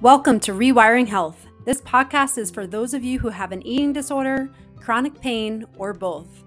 [0.00, 1.48] Welcome to Rewiring Health.
[1.64, 5.92] This podcast is for those of you who have an eating disorder, chronic pain, or
[5.92, 6.44] both.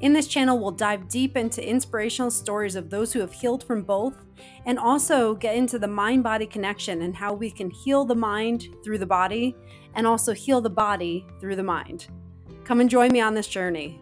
[0.00, 3.82] In this channel, we'll dive deep into inspirational stories of those who have healed from
[3.82, 4.24] both
[4.64, 8.68] and also get into the mind body connection and how we can heal the mind
[8.82, 9.54] through the body
[9.92, 12.06] and also heal the body through the mind.
[12.64, 14.00] Come and join me on this journey.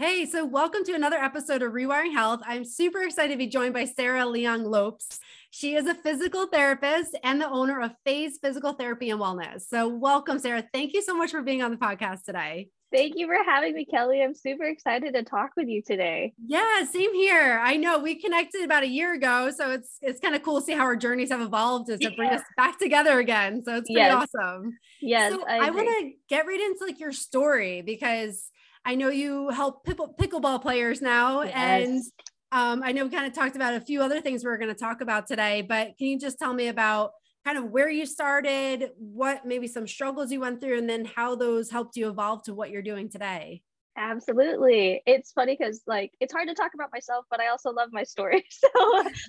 [0.00, 2.40] Okay, so welcome to another episode of Rewiring Health.
[2.46, 5.18] I'm super excited to be joined by Sarah Leong Lopes.
[5.50, 9.62] She is a physical therapist and the owner of Phase Physical Therapy and Wellness.
[9.62, 10.62] So, welcome, Sarah.
[10.72, 12.68] Thank you so much for being on the podcast today.
[12.92, 14.22] Thank you for having me, Kelly.
[14.22, 16.32] I'm super excited to talk with you today.
[16.46, 17.60] Yeah, same here.
[17.60, 20.64] I know we connected about a year ago, so it's it's kind of cool to
[20.64, 23.64] see how our journeys have evolved as to bring us back together again.
[23.64, 24.28] So it's pretty yes.
[24.32, 24.78] awesome.
[25.02, 28.52] Yes, so I, I want to get right into like your story because
[28.84, 31.52] I know you help pickle, pickleball players now, yes.
[31.54, 32.02] and
[32.50, 34.72] um, I know we kind of talked about a few other things we are going
[34.72, 35.62] to talk about today.
[35.62, 37.12] But can you just tell me about
[37.44, 41.34] kind of where you started, what maybe some struggles you went through, and then how
[41.34, 43.62] those helped you evolve to what you're doing today?
[43.96, 45.02] Absolutely.
[45.06, 48.04] It's funny because like it's hard to talk about myself, but I also love my
[48.04, 48.44] story.
[48.50, 48.68] So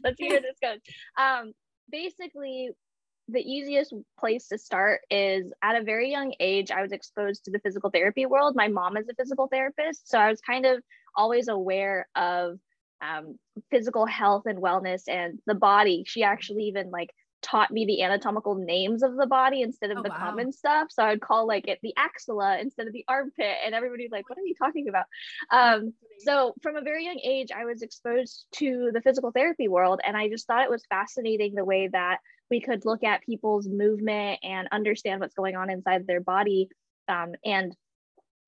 [0.03, 0.79] let's see where this goes.
[1.17, 1.53] Um,
[1.91, 2.69] basically,
[3.31, 7.51] the easiest place to start is at a very young age, I was exposed to
[7.51, 8.55] the physical therapy world.
[8.55, 10.09] My mom is a physical therapist.
[10.09, 10.81] So I was kind of
[11.15, 12.59] always aware of
[13.01, 13.37] um,
[13.71, 16.03] physical health and wellness and the body.
[16.07, 17.09] She actually even like
[17.41, 20.17] taught me the anatomical names of the body instead of oh, the wow.
[20.17, 20.91] common stuff.
[20.91, 24.29] So I would call like it the axilla instead of the armpit, and everybody's like,
[24.29, 25.05] "What are you talking about?"
[25.51, 30.01] Um, so from a very young age, I was exposed to the physical therapy world,
[30.05, 33.67] and I just thought it was fascinating the way that we could look at people's
[33.67, 36.69] movement and understand what's going on inside their body.
[37.07, 37.75] Um, and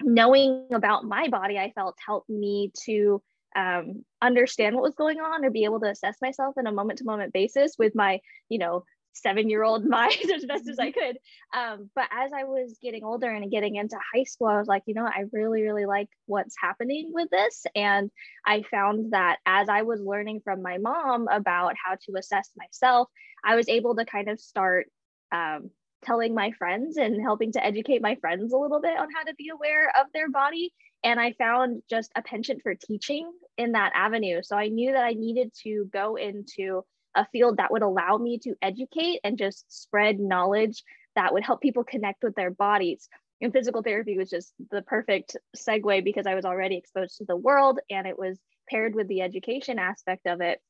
[0.01, 3.21] knowing about my body, I felt helped me to
[3.55, 6.99] um, understand what was going on or be able to assess myself in a moment
[6.99, 8.19] to moment basis with my,
[8.49, 10.99] you know, seven year old mind as best as I mm-hmm.
[10.99, 11.17] could.
[11.57, 14.83] Um, but as I was getting older and getting into high school, I was like,
[14.85, 17.65] you know, I really, really like what's happening with this.
[17.75, 18.09] And
[18.45, 23.09] I found that as I was learning from my mom about how to assess myself,
[23.43, 24.87] I was able to kind of start
[25.31, 25.71] um,
[26.03, 29.35] telling my friends and helping to educate my friends a little bit on how to
[29.35, 30.73] be aware of their body.
[31.03, 34.41] And I found just a penchant for teaching in that avenue.
[34.43, 36.83] So I knew that I needed to go into
[37.15, 40.83] a field that would allow me to educate and just spread knowledge
[41.15, 43.09] that would help people connect with their bodies.
[43.41, 47.35] And physical therapy was just the perfect segue because I was already exposed to the
[47.35, 50.61] world and it was paired with the education aspect of it.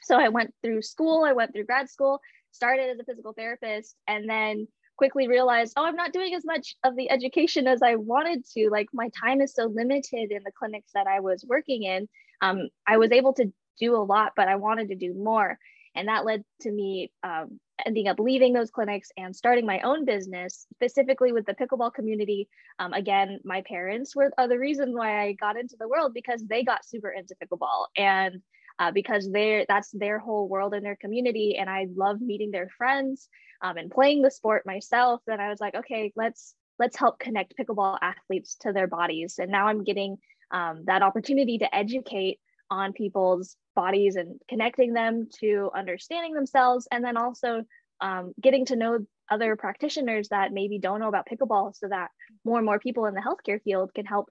[0.00, 2.20] So I went through school, I went through grad school,
[2.52, 4.68] started as a physical therapist, and then
[4.98, 8.68] quickly realized, oh, I'm not doing as much of the education as I wanted to.
[8.70, 12.08] Like my time is so limited in the clinics that I was working in.
[12.42, 13.50] Um, I was able to
[13.80, 15.58] do a lot, but I wanted to do more.
[15.94, 20.04] And that led to me um, ending up leaving those clinics and starting my own
[20.04, 22.48] business, specifically with the pickleball community.
[22.78, 26.62] Um, again, my parents were the reason why I got into the world because they
[26.62, 28.42] got super into pickleball and
[28.78, 31.56] uh, because they're that's their whole world and their community.
[31.58, 33.28] And I love meeting their friends
[33.62, 35.20] um, and playing the sport myself.
[35.26, 39.38] Then I was like, okay, let's let's help connect pickleball athletes to their bodies.
[39.38, 40.16] And now I'm getting
[40.50, 42.38] um, that opportunity to educate
[42.70, 47.64] on people's bodies and connecting them to understanding themselves and then also
[48.00, 48.98] um, getting to know
[49.30, 52.10] other practitioners that maybe don't know about pickleball so that
[52.44, 54.30] more and more people in the healthcare field can help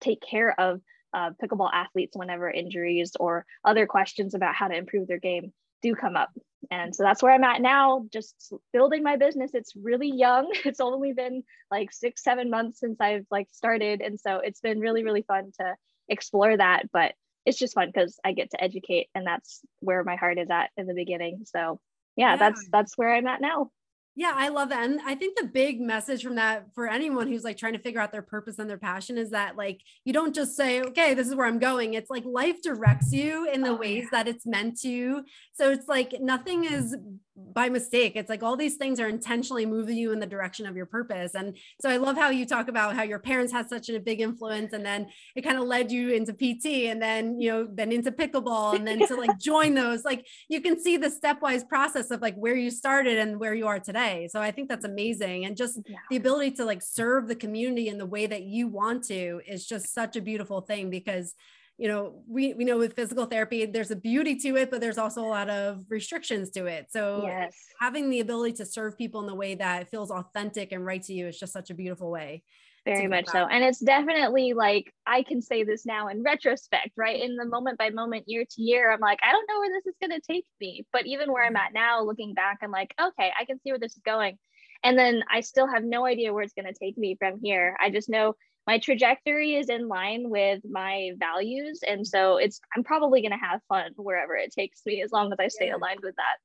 [0.00, 0.80] take care of
[1.16, 5.94] uh, pickleball athletes whenever injuries or other questions about how to improve their game do
[5.94, 6.30] come up.
[6.70, 9.52] And so that's where i'm at now just building my business.
[9.54, 10.52] It's really young.
[10.64, 14.00] It's only been like six seven months since i've like started.
[14.02, 15.74] And so it's been really really fun to
[16.08, 16.90] explore that.
[16.92, 17.14] But
[17.46, 20.70] it's just fun because I get to educate and that's where my heart is at
[20.76, 21.44] in the beginning.
[21.44, 21.80] So
[22.16, 23.70] yeah, yeah, that's that's where I'm at now.
[24.18, 24.82] Yeah, I love that.
[24.82, 28.00] And I think the big message from that for anyone who's like trying to figure
[28.00, 31.28] out their purpose and their passion is that like you don't just say, okay, this
[31.28, 31.92] is where I'm going.
[31.92, 34.08] It's like life directs you in the oh, ways yeah.
[34.12, 35.22] that it's meant to.
[35.52, 36.96] So it's like nothing is
[37.36, 38.12] by mistake.
[38.16, 41.34] It's like all these things are intentionally moving you in the direction of your purpose.
[41.34, 44.20] And so I love how you talk about how your parents had such a big
[44.20, 47.92] influence and then it kind of led you into PT and then, you know, then
[47.92, 50.04] into pickleball and then to like join those.
[50.04, 53.66] Like you can see the stepwise process of like where you started and where you
[53.66, 54.28] are today.
[54.30, 55.44] So I think that's amazing.
[55.44, 55.98] And just yeah.
[56.10, 59.66] the ability to like serve the community in the way that you want to is
[59.66, 61.34] just such a beautiful thing because
[61.78, 64.96] you know, we, we know with physical therapy, there's a beauty to it, but there's
[64.96, 66.86] also a lot of restrictions to it.
[66.90, 67.54] So yes.
[67.78, 71.12] having the ability to serve people in the way that feels authentic and right to
[71.12, 72.42] you is just such a beautiful way.
[72.86, 77.20] very much so and it's definitely like i can say this now in retrospect right
[77.20, 79.86] in the moment by moment year to year i'm like i don't know where this
[79.86, 81.66] is going to take me but even where i'm mm-hmm.
[81.66, 84.38] at now looking back i'm like okay i can see where this is going
[84.84, 87.76] and then i still have no idea where it's going to take me from here
[87.80, 88.34] i just know
[88.66, 93.38] my trajectory is in line with my values and so it's i'm probably going to
[93.44, 95.76] have fun wherever it takes me as long as i stay yeah.
[95.76, 96.36] aligned with that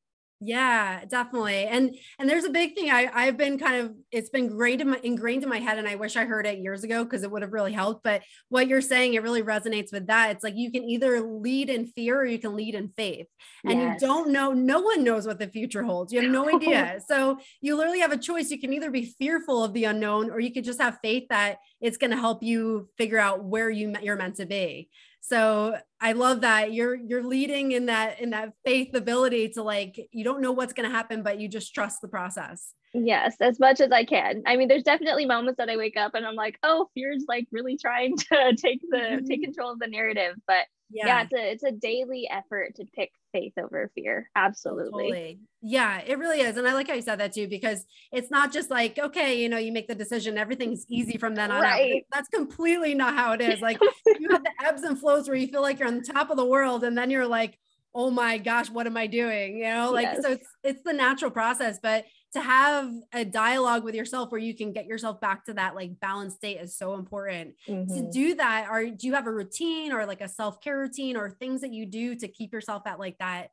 [0.43, 1.65] yeah, definitely.
[1.67, 4.89] And and there's a big thing I I've been kind of it's been great in
[4.89, 7.29] my, ingrained in my head and I wish I heard it years ago because it
[7.29, 10.31] would have really helped, but what you're saying it really resonates with that.
[10.31, 13.27] It's like you can either lead in fear or you can lead in faith.
[13.63, 14.01] And yes.
[14.01, 16.11] you don't know no one knows what the future holds.
[16.11, 16.99] You have no idea.
[17.07, 18.49] so you literally have a choice.
[18.49, 21.57] You can either be fearful of the unknown or you could just have faith that
[21.79, 24.89] it's going to help you figure out where you you're meant to be
[25.21, 29.99] so i love that you're you're leading in that in that faith ability to like
[30.11, 33.59] you don't know what's going to happen but you just trust the process yes as
[33.59, 36.35] much as i can i mean there's definitely moments that i wake up and i'm
[36.35, 39.25] like oh fear's like really trying to take the mm-hmm.
[39.25, 41.05] take control of the narrative but yeah.
[41.05, 44.29] yeah it's a it's a daily effort to pick faith over fear.
[44.35, 45.03] Absolutely.
[45.03, 45.39] Totally.
[45.61, 46.57] yeah it really is.
[46.57, 49.49] And i like how you said that too because it's not just like okay you
[49.49, 51.95] know you make the decision everything's easy from then on right.
[51.95, 53.61] out that's completely not how it is.
[53.61, 53.79] Like
[54.19, 56.37] you have the ebbs and flows where you feel like you're on the top of
[56.37, 57.57] the world and then you're like
[57.93, 60.21] oh my gosh what am i doing you know like yes.
[60.23, 64.55] so it's it's the natural process but to have a dialogue with yourself where you
[64.55, 67.93] can get yourself back to that like balanced state is so important mm-hmm.
[67.93, 71.29] to do that are do you have a routine or like a self-care routine or
[71.29, 73.49] things that you do to keep yourself at like that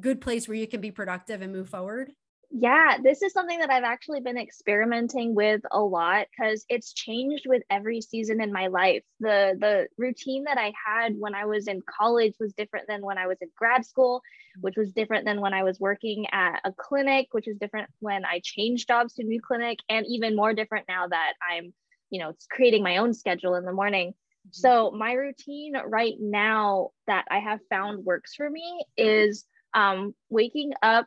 [0.00, 2.10] good place where you can be productive and move forward
[2.50, 7.44] yeah, this is something that I've actually been experimenting with a lot because it's changed
[7.46, 9.02] with every season in my life.
[9.20, 13.18] The the routine that I had when I was in college was different than when
[13.18, 14.22] I was in grad school,
[14.60, 18.24] which was different than when I was working at a clinic, which is different when
[18.24, 21.74] I changed jobs to a new clinic, and even more different now that I'm,
[22.10, 24.10] you know, creating my own schedule in the morning.
[24.10, 24.50] Mm-hmm.
[24.52, 29.44] So my routine right now that I have found works for me is
[29.74, 31.06] um, waking up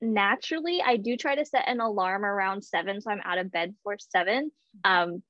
[0.00, 3.74] naturally i do try to set an alarm around seven so i'm out of bed
[3.82, 4.50] for seven.
[4.84, 5.22] Um,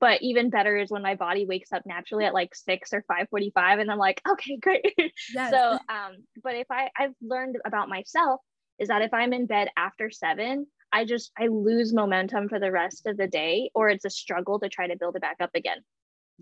[0.00, 3.80] but even better is when my body wakes up naturally at like six or 5.45
[3.80, 4.94] and i'm like okay great.
[5.34, 5.50] Yes.
[5.50, 8.40] so um, but if i i've learned about myself
[8.78, 12.72] is that if i'm in bed after seven i just i lose momentum for the
[12.72, 15.50] rest of the day or it's a struggle to try to build it back up
[15.54, 15.78] again.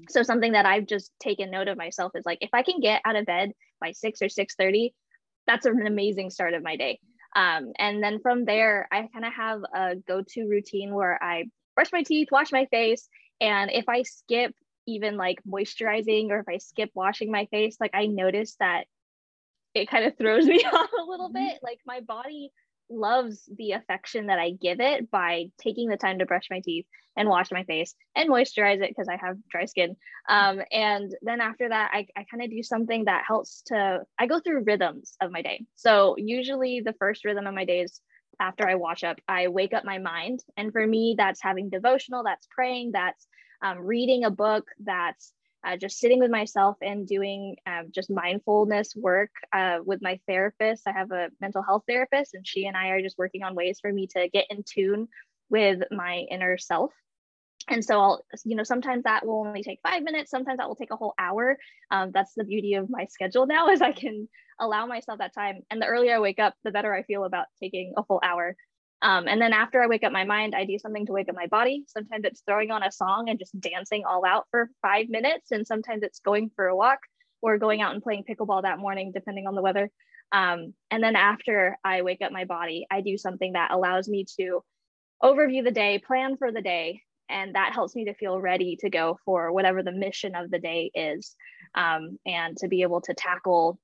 [0.09, 3.03] So something that i've just taken note of myself is like if i can get
[3.05, 4.93] out of bed by 6 or 6.30
[5.47, 6.99] that's an amazing start of my day
[7.35, 11.45] um, and then from there, I kind of have a go to routine where I
[11.75, 13.09] brush my teeth, wash my face.
[13.41, 14.55] And if I skip
[14.87, 18.85] even like moisturizing or if I skip washing my face, like I notice that
[19.75, 21.47] it kind of throws me off a little mm-hmm.
[21.47, 21.61] bit.
[21.63, 22.51] Like my body
[22.91, 26.87] loves the affection that I give it by taking the time to brush my teeth
[27.17, 29.97] and wash my face and moisturize it because I have dry skin.
[30.29, 34.27] Um, and then after that, I, I kind of do something that helps to, I
[34.27, 35.67] go through rhythms of my day.
[35.77, 38.01] So usually the first rhythm of my day is
[38.41, 40.41] after I wash up, I wake up my mind.
[40.57, 43.27] And for me, that's having devotional, that's praying, that's
[43.63, 45.33] um, reading a book, that's
[45.65, 50.87] uh, just sitting with myself and doing um, just mindfulness work uh, with my therapist.
[50.87, 53.79] I have a mental health therapist, and she and I are just working on ways
[53.81, 55.09] for me to get in tune
[55.51, 56.93] with my inner self.
[57.69, 60.31] And so I'll, you know, sometimes that will only take five minutes.
[60.31, 61.59] Sometimes that will take a whole hour.
[61.91, 65.61] Um, that's the beauty of my schedule now is I can allow myself that time.
[65.71, 68.57] And the earlier I wake up, the better I feel about taking a full hour
[69.03, 71.35] um, and then after I wake up my mind, I do something to wake up
[71.35, 71.85] my body.
[71.87, 75.53] Sometimes it's throwing on a song and just dancing all out for five minutes.
[75.53, 76.99] And sometimes it's going for a walk
[77.41, 79.91] or going out and playing pickleball that morning, depending on the weather.
[80.33, 84.27] Um, and then after I wake up my body, I do something that allows me
[84.39, 84.63] to
[85.23, 87.01] overview the day, plan for the day.
[87.31, 90.59] And that helps me to feel ready to go for whatever the mission of the
[90.59, 91.37] day is
[91.75, 93.79] um, and to be able to tackle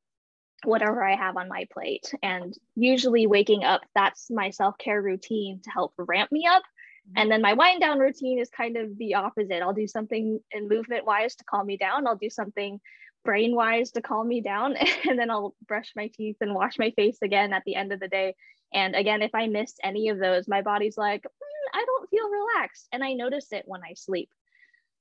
[0.65, 2.13] whatever I have on my plate.
[2.23, 6.63] And usually waking up, that's my self care routine to help ramp me up.
[6.63, 7.19] Mm-hmm.
[7.19, 9.63] And then my wind down routine is kind of the opposite.
[9.63, 12.07] I'll do something in movement wise to calm me down.
[12.07, 12.81] I'll do something
[13.25, 14.77] brain wise to calm me down.
[15.09, 18.01] And then I'll brush my teeth and wash my face again at the end of
[18.01, 18.35] the day.
[18.73, 22.29] And again, if I miss any of those, my body's like, mm, I don't feel
[22.29, 22.89] relaxed.
[22.93, 24.31] And I notice it when I sleep.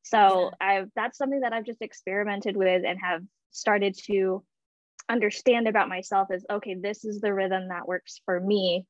[0.04, 0.52] So.
[0.62, 4.44] I've that's something that I've just experimented with and have started to
[5.10, 8.86] understand about myself is okay this is the rhythm that works for me.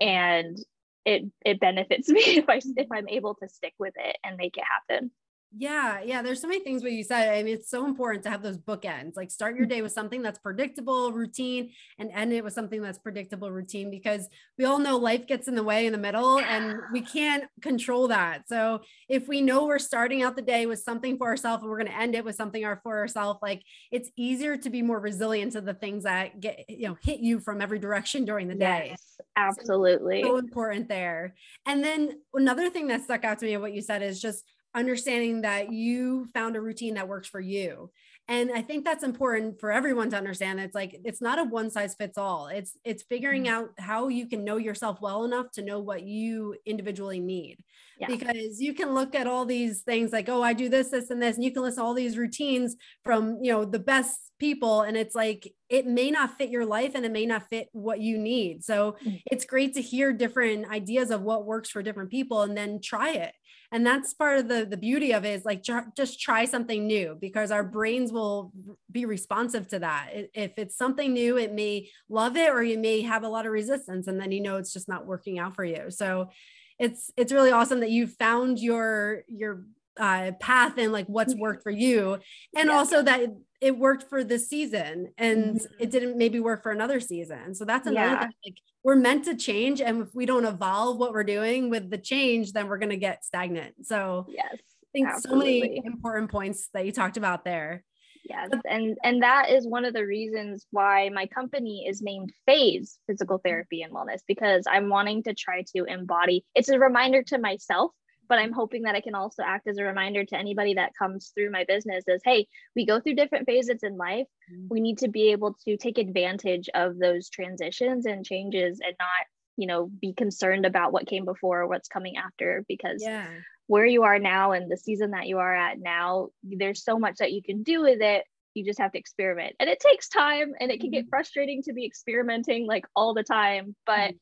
[0.00, 0.58] And
[1.04, 4.56] it it benefits me if i if i'm able to stick with it and make
[4.56, 5.10] it happen
[5.56, 6.22] Yeah, yeah.
[6.22, 7.34] There's so many things what you said.
[7.34, 9.16] I mean, it's so important to have those bookends.
[9.16, 9.70] Like start your mm.
[9.70, 14.28] day with something that's predictable, routine, and end it with something that's predictable, routine, because
[14.58, 18.06] we all know life gets in the way in the middle and we can't control
[18.08, 18.48] that.
[18.48, 21.78] So if we know we're starting out the day with something for ourselves and we're
[21.78, 25.52] going to end it with something for ourselves, like it's easier to be more resilient
[25.52, 28.88] to the things that get, you know, hit you from every direction during the day.
[28.90, 30.22] Yes, absolutely.
[30.22, 31.34] So, so important there.
[31.66, 34.44] And then another thing that stuck out to me of what you said is just
[34.74, 37.90] understanding that you found a routine that works for you
[38.28, 41.68] and i think that's important for everyone to understand it's like it's not a one
[41.70, 43.54] size fits all it's it's figuring mm-hmm.
[43.54, 47.58] out how you can know yourself well enough to know what you individually need
[47.98, 48.06] yeah.
[48.06, 51.20] because you can look at all these things like oh i do this this and
[51.20, 54.96] this and you can list all these routines from you know the best people and
[54.96, 58.16] it's like it may not fit your life and it may not fit what you
[58.16, 59.16] need so mm-hmm.
[59.30, 63.10] it's great to hear different ideas of what works for different people and then try
[63.10, 63.34] it
[63.72, 65.62] and that's part of the the beauty of it is like
[65.96, 68.52] just try something new because our brains will
[68.90, 70.10] be responsive to that.
[70.34, 73.52] If it's something new it may love it or you may have a lot of
[73.52, 75.90] resistance and then you know it's just not working out for you.
[75.90, 76.30] So
[76.78, 79.64] it's it's really awesome that you found your your
[79.98, 81.42] uh, path and like what's mm-hmm.
[81.42, 82.18] worked for you
[82.56, 82.76] and yeah.
[82.76, 83.28] also that
[83.60, 85.74] it worked for this season and mm-hmm.
[85.78, 88.20] it didn't maybe work for another season so that's another yeah.
[88.20, 91.90] thing like we're meant to change and if we don't evolve what we're doing with
[91.90, 95.60] the change then we're going to get stagnant so yes i think absolutely.
[95.60, 97.84] so many important points that you talked about there
[98.24, 102.98] yes and and that is one of the reasons why my company is named phase
[103.06, 107.38] physical therapy and wellness because i'm wanting to try to embody it's a reminder to
[107.38, 107.90] myself
[108.30, 111.32] but i'm hoping that i can also act as a reminder to anybody that comes
[111.34, 114.68] through my business is hey we go through different phases in life mm-hmm.
[114.70, 119.26] we need to be able to take advantage of those transitions and changes and not
[119.58, 123.26] you know be concerned about what came before or what's coming after because yeah.
[123.66, 127.16] where you are now and the season that you are at now there's so much
[127.18, 130.52] that you can do with it you just have to experiment and it takes time
[130.60, 131.10] and it can get mm-hmm.
[131.10, 134.16] frustrating to be experimenting like all the time but mm-hmm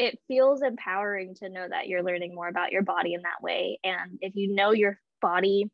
[0.00, 3.78] it feels empowering to know that you're learning more about your body in that way.
[3.84, 5.70] And if you know your body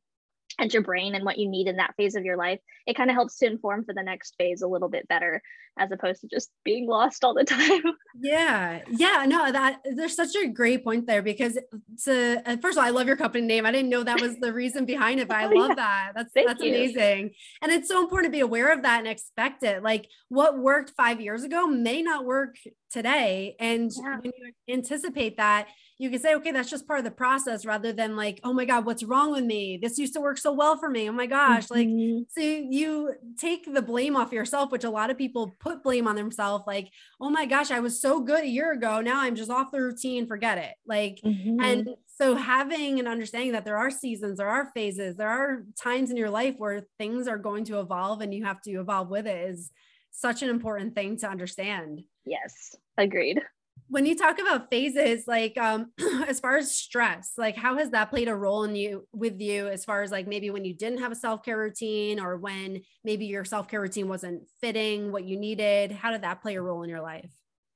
[0.59, 3.11] and your brain and what you need in that phase of your life, it kind
[3.11, 5.43] of helps to inform for the next phase a little bit better
[5.79, 7.83] as opposed to just being lost all the time.
[8.19, 8.81] yeah.
[8.91, 9.25] Yeah.
[9.29, 11.59] No, that there's such a great point there because
[12.05, 13.67] to, uh, first of all, I love your company name.
[13.67, 15.75] I didn't know that was the reason behind it, but I oh, love yeah.
[15.77, 16.13] that.
[16.15, 16.71] That's, Thank that's you.
[16.71, 17.33] amazing.
[17.61, 19.83] And it's so important to be aware of that and expect it.
[19.83, 22.57] Like what worked five years ago may not work
[22.91, 23.57] today.
[23.61, 24.19] And yeah.
[24.19, 27.93] when you anticipate that, you can say, okay, that's just part of the process rather
[27.93, 29.79] than like, oh my God, what's wrong with me?
[29.81, 31.09] This used to work so well for me.
[31.09, 31.69] Oh my gosh.
[31.69, 32.17] Mm-hmm.
[32.19, 36.07] Like, so you take the blame off yourself, which a lot of people put blame
[36.07, 36.65] on themselves.
[36.67, 39.01] Like, oh my gosh, I was so good a year ago.
[39.01, 40.75] Now I'm just off the routine, forget it.
[40.87, 41.61] Like, mm-hmm.
[41.61, 46.11] and so having an understanding that there are seasons, there are phases, there are times
[46.11, 49.27] in your life where things are going to evolve and you have to evolve with
[49.27, 49.71] it is
[50.11, 52.03] such an important thing to understand.
[52.27, 53.41] Yes, agreed
[53.89, 55.93] when you talk about phases like um
[56.27, 59.69] as far as stress like how has that played a role in you with you
[59.69, 63.27] as far as like maybe when you didn't have a self-care routine or when maybe
[63.27, 65.93] your self-care routine wasn't fitting what you needed?
[65.93, 67.31] How did that play a role in your life?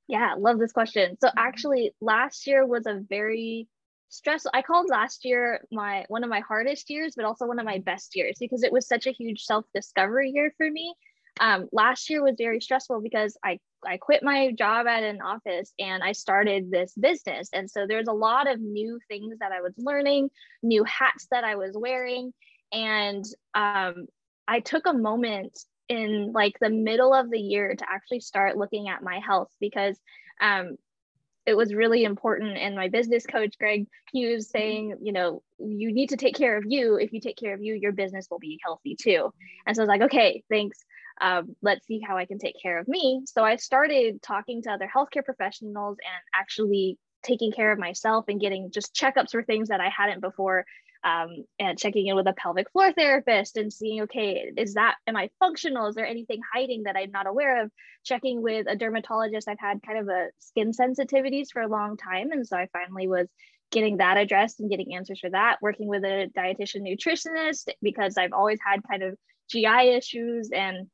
[0.07, 1.17] Yeah love this question.
[1.21, 3.67] So actually last year was a very
[4.09, 7.65] stressful i called last year my one of my hardest years but also one of
[7.65, 10.93] my best years because it was such a huge self-discovery year for me
[11.39, 15.73] um, last year was very stressful because I I quit my job at an office
[15.79, 17.49] and I started this business.
[17.51, 20.29] And so there's a lot of new things that I was learning,
[20.61, 22.31] new hats that I was wearing.
[22.71, 24.05] And um,
[24.47, 25.57] I took a moment
[25.89, 29.97] in like the middle of the year to actually start looking at my health because
[30.39, 30.77] um,
[31.45, 32.57] it was really important.
[32.57, 36.65] And my business coach, Greg Hughes, saying, you know, you need to take care of
[36.67, 36.97] you.
[36.97, 39.33] If you take care of you, your business will be healthy too.
[39.65, 40.85] And so I was like, okay, thanks
[41.21, 43.21] um, let's see how I can take care of me.
[43.25, 48.41] So I started talking to other healthcare professionals and actually taking care of myself and
[48.41, 50.65] getting just checkups for things that I hadn't before.
[51.03, 55.15] Um, and checking in with a pelvic floor therapist and seeing, okay, is that, am
[55.15, 55.87] I functional?
[55.87, 57.71] Is there anything hiding that I'm not aware of?
[58.03, 59.47] Checking with a dermatologist.
[59.47, 62.31] I've had kind of a skin sensitivities for a long time.
[62.31, 63.27] And so I finally was
[63.71, 68.33] getting that addressed and getting answers for that, working with a dietitian nutritionist because I've
[68.33, 69.17] always had kind of
[69.49, 70.87] GI issues and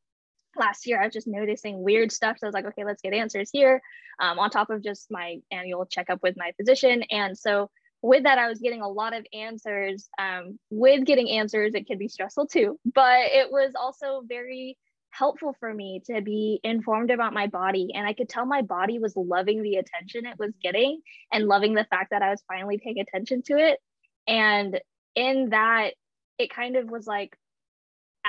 [0.58, 2.38] last year I was just noticing weird stuff.
[2.40, 3.82] So I was like, okay, let's get answers here
[4.20, 7.04] um, on top of just my annual checkup with my physician.
[7.10, 7.70] And so
[8.02, 10.08] with that, I was getting a lot of answers.
[10.20, 14.78] Um, with getting answers, it can be stressful too, but it was also very
[15.10, 17.90] helpful for me to be informed about my body.
[17.96, 21.74] And I could tell my body was loving the attention it was getting and loving
[21.74, 23.80] the fact that I was finally paying attention to it.
[24.28, 24.80] And
[25.16, 25.94] in that
[26.38, 27.36] it kind of was like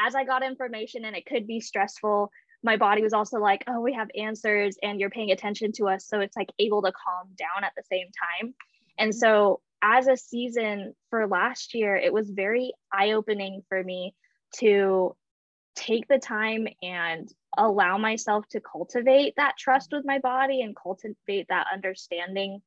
[0.07, 2.31] as I got information and it could be stressful,
[2.62, 6.07] my body was also like, oh, we have answers and you're paying attention to us.
[6.07, 8.09] So it's like able to calm down at the same
[8.43, 8.55] time.
[8.99, 9.19] And mm-hmm.
[9.19, 14.14] so as a season for last year, it was very eye opening for me
[14.57, 15.14] to
[15.76, 21.47] take the time and allow myself to cultivate that trust with my body and cultivate
[21.49, 22.61] that understanding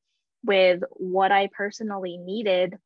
[0.43, 2.77] with what I personally needed.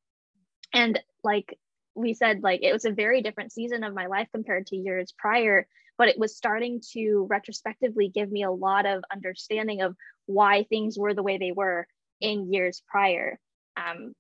[0.73, 1.57] And like
[1.95, 5.13] we said, like it was a very different season of my life compared to years
[5.17, 10.63] prior, but it was starting to retrospectively give me a lot of understanding of why
[10.63, 11.87] things were the way they were
[12.19, 13.39] in years prior.
[13.77, 14.13] Um,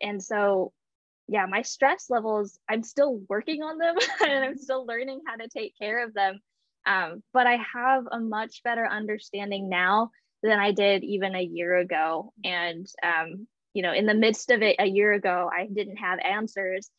[0.00, 0.72] and so,
[1.28, 3.96] yeah, my stress levels, I'm still working on them
[4.28, 6.40] and I'm still learning how to take care of them.
[6.86, 10.10] Um, but I have a much better understanding now
[10.42, 12.32] than I did even a year ago.
[12.42, 16.18] And, um, you know, in the midst of it a year ago, I didn't have
[16.18, 16.90] answers.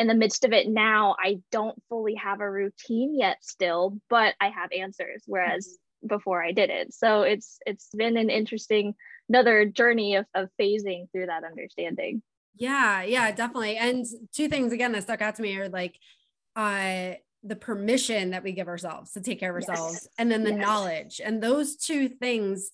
[0.00, 4.34] In the midst of it now, I don't fully have a routine yet still, but
[4.40, 5.22] I have answers.
[5.26, 6.06] Whereas mm-hmm.
[6.06, 6.94] before I didn't.
[6.94, 8.94] So it's it's been an interesting
[9.28, 12.22] another journey of, of phasing through that understanding.
[12.56, 13.76] Yeah, yeah, definitely.
[13.76, 15.98] And two things again that stuck out to me are like
[16.56, 20.08] uh the permission that we give ourselves to take care of ourselves yes.
[20.18, 20.60] and then the yes.
[20.60, 21.20] knowledge.
[21.22, 22.70] And those two things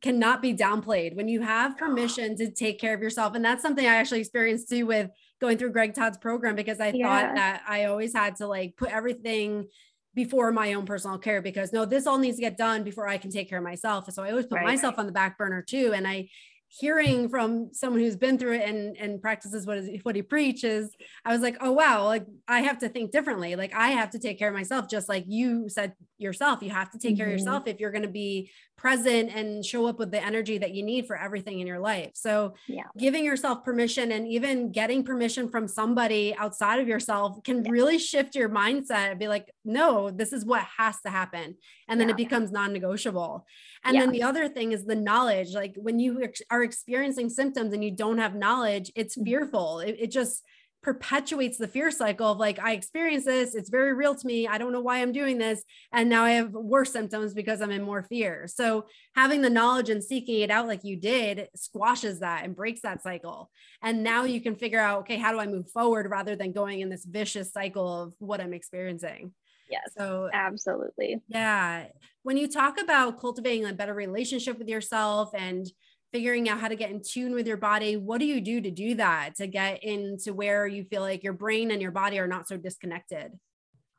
[0.00, 3.34] cannot be downplayed when you have permission to take care of yourself.
[3.34, 6.88] And that's something I actually experienced too with going through Greg Todd's program because I
[6.88, 7.06] yeah.
[7.06, 9.68] thought that I always had to like put everything
[10.14, 13.18] before my own personal care because no, this all needs to get done before I
[13.18, 14.10] can take care of myself.
[14.10, 14.64] So I always put right.
[14.64, 15.92] myself on the back burner too.
[15.94, 16.28] And I
[16.68, 20.90] hearing from someone who's been through it and and practices what is what he preaches
[21.24, 24.18] i was like oh wow like i have to think differently like i have to
[24.18, 27.18] take care of myself just like you said yourself you have to take mm-hmm.
[27.18, 27.38] care of mm-hmm.
[27.38, 30.82] yourself if you're going to be present and show up with the energy that you
[30.82, 32.82] need for everything in your life so yeah.
[32.98, 37.70] giving yourself permission and even getting permission from somebody outside of yourself can yeah.
[37.70, 41.54] really shift your mindset and be like no this is what has to happen
[41.88, 42.14] and then yeah.
[42.14, 43.46] it becomes non-negotiable
[43.86, 44.00] and yeah.
[44.00, 45.54] then the other thing is the knowledge.
[45.54, 49.24] Like when you ex- are experiencing symptoms and you don't have knowledge, it's mm-hmm.
[49.24, 49.78] fearful.
[49.78, 50.42] It, it just
[50.86, 54.46] perpetuates the fear cycle of like, I experience this, it's very real to me.
[54.46, 55.64] I don't know why I'm doing this.
[55.92, 58.46] And now I have worse symptoms because I'm in more fear.
[58.46, 62.82] So having the knowledge and seeking it out like you did squashes that and breaks
[62.82, 63.50] that cycle.
[63.82, 66.78] And now you can figure out, okay, how do I move forward rather than going
[66.78, 69.32] in this vicious cycle of what I'm experiencing?
[69.68, 69.90] Yes.
[69.98, 71.20] So absolutely.
[71.26, 71.86] Yeah.
[72.22, 75.66] When you talk about cultivating a better relationship with yourself and
[76.12, 78.70] figuring out how to get in tune with your body, what do you do to
[78.70, 82.28] do that to get into where you feel like your brain and your body are
[82.28, 83.32] not so disconnected?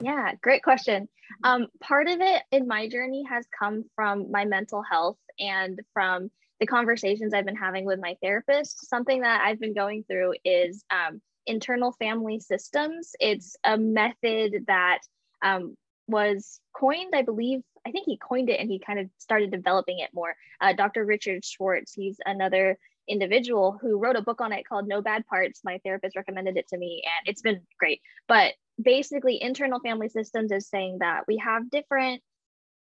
[0.02, 1.10] Yeah, great question.
[1.43, 6.30] Um, part of it in my journey has come from my mental health and from
[6.60, 8.88] the conversations I've been having with my therapist.
[8.88, 13.12] Something that I've been going through is um, internal family systems.
[13.20, 15.00] It's a method that
[15.43, 15.76] um,
[16.08, 20.00] was coined, I believe, I think he coined it and he kind of started developing
[20.00, 20.36] it more.
[20.60, 21.06] Uh, Dr.
[21.06, 25.62] Richard Schwartz, he's another individual who wrote a book on it called No Bad Parts.
[25.63, 28.02] My therapist recommended it to me and it's been great.
[28.28, 32.21] But basically, internal family systems is saying that we have different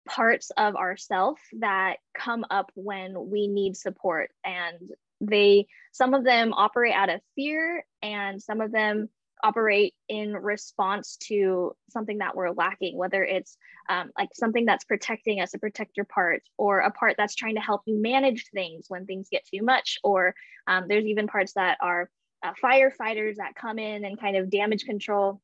[0.08, 4.78] parts of ourself that come up when we need support and
[5.22, 9.08] they some of them operate out of fear and some of them
[9.44, 13.58] operate in response to something that we're lacking, whether it's
[13.90, 17.62] um, like something that's protecting us, a protector part, or a part that's trying to
[17.62, 20.34] help you manage things when things get too much, or
[20.68, 22.10] um, there's even parts that are
[22.44, 25.42] uh, firefighters that come in and kind of damage control,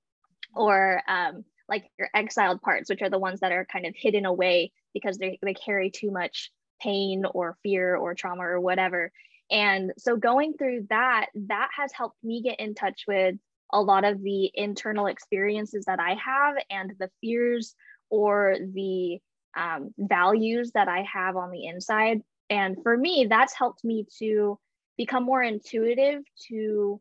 [0.56, 4.26] or um, like your exiled parts, which are the ones that are kind of hidden
[4.26, 9.12] away because they, they carry too much pain or fear or trauma or whatever.
[9.52, 13.36] And so going through that, that has helped me get in touch with
[13.72, 17.76] a lot of the internal experiences that I have and the fears
[18.10, 19.20] or the
[19.56, 22.22] um, values that I have on the inside.
[22.50, 24.60] And for me, that's helped me to
[24.98, 27.00] become more intuitive to,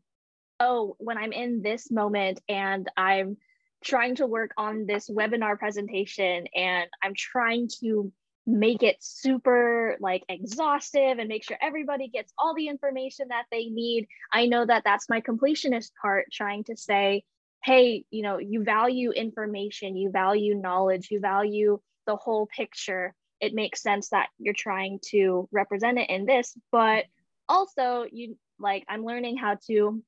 [0.61, 3.39] oh, when I'm in this moment and I'm
[3.83, 8.13] trying to work on this webinar presentation and I'm trying to
[8.49, 13.67] make it super like exhaustive and make sure everybody gets all the information that they
[13.67, 14.09] need.
[14.33, 17.25] I know that that's my completionist part trying to say,
[17.63, 23.15] hey, you know, you value information, you value knowledge, you value the whole picture.
[23.39, 27.05] It makes sense that you're trying to represent it in this, but
[27.51, 30.03] also you like I'm learning how to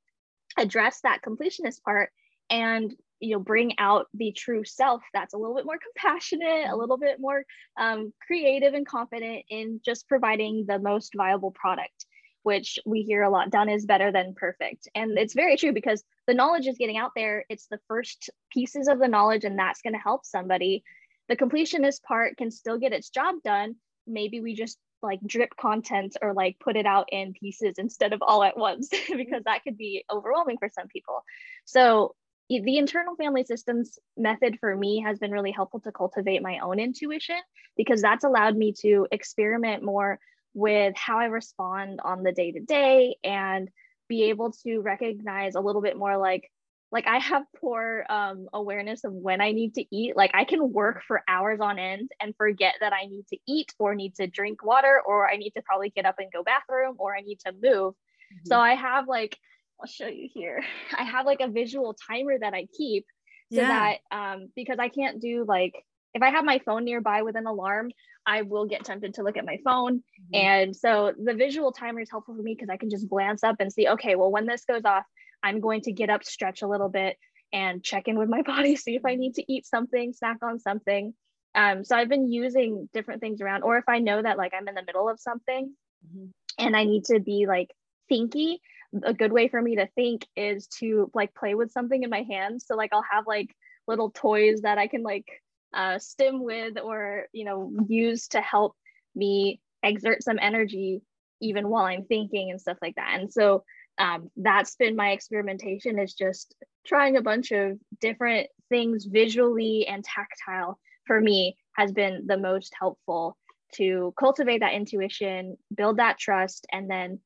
[0.57, 2.11] address that completionist part
[2.49, 6.77] and you know bring out the true self that's a little bit more compassionate a
[6.77, 7.45] little bit more
[7.79, 12.07] um, creative and confident in just providing the most viable product
[12.43, 14.89] which we hear a lot done is better than perfect.
[14.95, 17.45] And it's very true because the knowledge is getting out there.
[17.49, 20.83] It's the first pieces of the knowledge and that's going to help somebody.
[21.29, 23.77] The completionist part can still get its job done.
[24.07, 28.23] Maybe we just like drip content or like put it out in pieces instead of
[28.23, 31.23] all at once because that could be overwhelming for some people.
[31.65, 32.15] So
[32.59, 36.81] the internal family systems method for me has been really helpful to cultivate my own
[36.81, 37.37] intuition
[37.77, 40.19] because that's allowed me to experiment more
[40.53, 43.69] with how I respond on the day to day and
[44.09, 46.51] be able to recognize a little bit more like
[46.93, 50.17] like I have poor um, awareness of when I need to eat.
[50.17, 53.73] Like I can work for hours on end and forget that I need to eat
[53.79, 56.97] or need to drink water or I need to probably get up and go bathroom
[56.99, 57.95] or I need to move.
[57.95, 58.47] Mm-hmm.
[58.47, 59.39] So I have like
[59.81, 60.63] I'll show you here.
[60.99, 63.07] I have like a visual timer that I keep
[63.53, 63.97] so yeah.
[64.11, 65.75] that um because I can't do like
[66.15, 67.91] if I have my phone nearby with an alarm,
[68.27, 69.99] I will get tempted to look at my phone.
[69.99, 70.35] Mm-hmm.
[70.35, 73.57] And so the visual timer is helpful for me because I can just glance up
[73.61, 75.05] and see, okay, well, when this goes off,
[75.43, 77.17] I'm going to get up, stretch a little bit,
[77.53, 80.59] and check in with my body, see if I need to eat something, snack on
[80.59, 81.15] something.
[81.55, 84.69] Um, so I've been using different things around, or if I know that like I'm
[84.69, 85.73] in the middle of something
[86.07, 86.27] mm-hmm.
[86.59, 87.71] and I need to be like
[88.11, 88.59] thinky,
[89.03, 92.23] a good way for me to think is to like play with something in my
[92.23, 92.65] hands.
[92.67, 93.55] So like I'll have like
[93.87, 95.27] little toys that I can like
[95.75, 98.77] uh, stim with or you know use to help
[99.15, 101.03] me exert some energy
[101.41, 103.19] even while I'm thinking and stuff like that.
[103.19, 103.65] And so
[103.99, 106.55] um, that's been my experimentation is just
[106.87, 112.73] trying a bunch of different things visually and tactile for me has been the most
[112.79, 113.37] helpful
[113.75, 117.21] to cultivate that intuition, build that trust, and then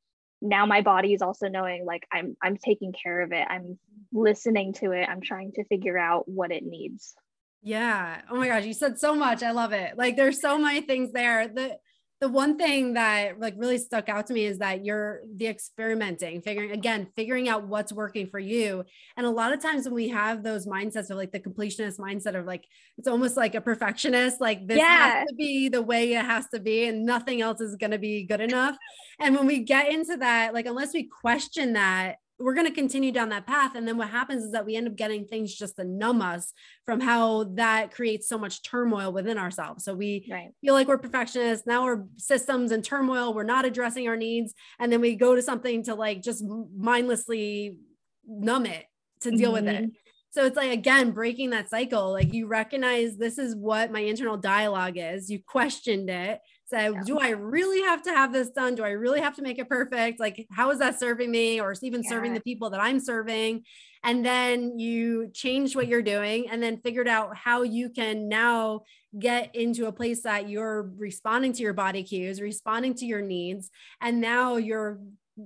[0.45, 3.47] now my body is also knowing like I'm I'm taking care of it.
[3.49, 3.79] I'm
[4.13, 5.09] listening to it.
[5.09, 7.15] I'm trying to figure out what it needs.
[7.63, 8.21] Yeah.
[8.31, 9.43] Oh my gosh, you said so much.
[9.43, 9.97] I love it.
[9.97, 11.49] Like there's so many things there.
[11.49, 11.79] The
[12.21, 16.41] the one thing that like really stuck out to me is that you're the experimenting,
[16.41, 18.85] figuring again, figuring out what's working for you.
[19.17, 22.39] And a lot of times when we have those mindsets of like the completionist mindset
[22.39, 22.65] of like
[22.99, 25.19] it's almost like a perfectionist, like this yeah.
[25.19, 28.25] has to be the way it has to be, and nothing else is gonna be
[28.25, 28.77] good enough.
[29.19, 33.13] And when we get into that, like unless we question that, we're going to continue
[33.13, 33.77] down that path.
[33.77, 36.53] And then what happens is that we end up getting things just to numb us
[36.85, 39.85] from how that creates so much turmoil within ourselves.
[39.85, 40.51] So we right.
[40.61, 41.67] feel like we're perfectionists.
[41.67, 43.35] Now we're systems and turmoil.
[43.35, 44.53] We're not addressing our needs.
[44.81, 46.45] And then we go to something to like just
[46.77, 47.79] mindlessly
[48.27, 48.85] numb it
[49.21, 49.67] to deal mm-hmm.
[49.67, 49.83] with it.
[49.83, 49.91] Mm-hmm.
[50.33, 52.11] So it's like, again, breaking that cycle.
[52.11, 55.31] Like you recognize this is what my internal dialogue is.
[55.31, 56.41] You questioned it
[56.83, 57.01] yeah.
[57.05, 58.75] do I really have to have this done?
[58.75, 60.21] Do I really have to make it perfect?
[60.21, 62.11] Like, how is that serving me or even yeah.
[62.11, 63.63] serving the people that I'm serving?
[64.03, 68.83] And then you change what you're doing and then figured out how you can now
[69.19, 73.71] get into a place that you're responding to your body cues, responding to your needs.
[74.01, 75.01] And now you're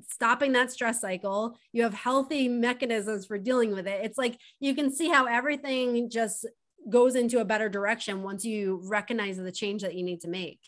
[0.09, 1.57] stopping that stress cycle.
[1.73, 4.01] You have healthy mechanisms for dealing with it.
[4.03, 6.47] It's like you can see how everything just
[6.89, 10.61] goes into a better direction once you recognize the change that you need to make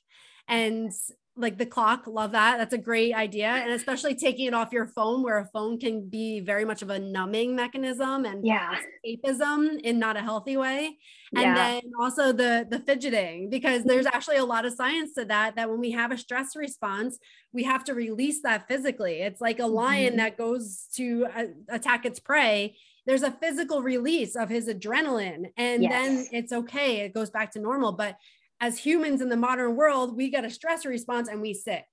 [0.49, 0.93] and
[1.41, 2.59] like the clock love that.
[2.59, 3.49] That's a great idea.
[3.49, 6.91] And especially taking it off your phone where a phone can be very much of
[6.91, 8.77] a numbing mechanism and yeah.
[9.05, 10.99] escapism in not a healthy way.
[11.35, 11.55] And yeah.
[11.55, 15.71] then also the the fidgeting because there's actually a lot of science to that that
[15.71, 17.19] when we have a stress response
[17.53, 19.23] we have to release that physically.
[19.23, 20.19] It's like a lion mm-hmm.
[20.19, 22.77] that goes to uh, attack its prey.
[23.07, 25.93] There's a physical release of his adrenaline and yes.
[25.93, 26.99] then it's okay.
[26.99, 27.93] It goes back to normal.
[27.93, 28.17] But
[28.61, 31.85] as humans in the modern world, we get a stress response and we sit.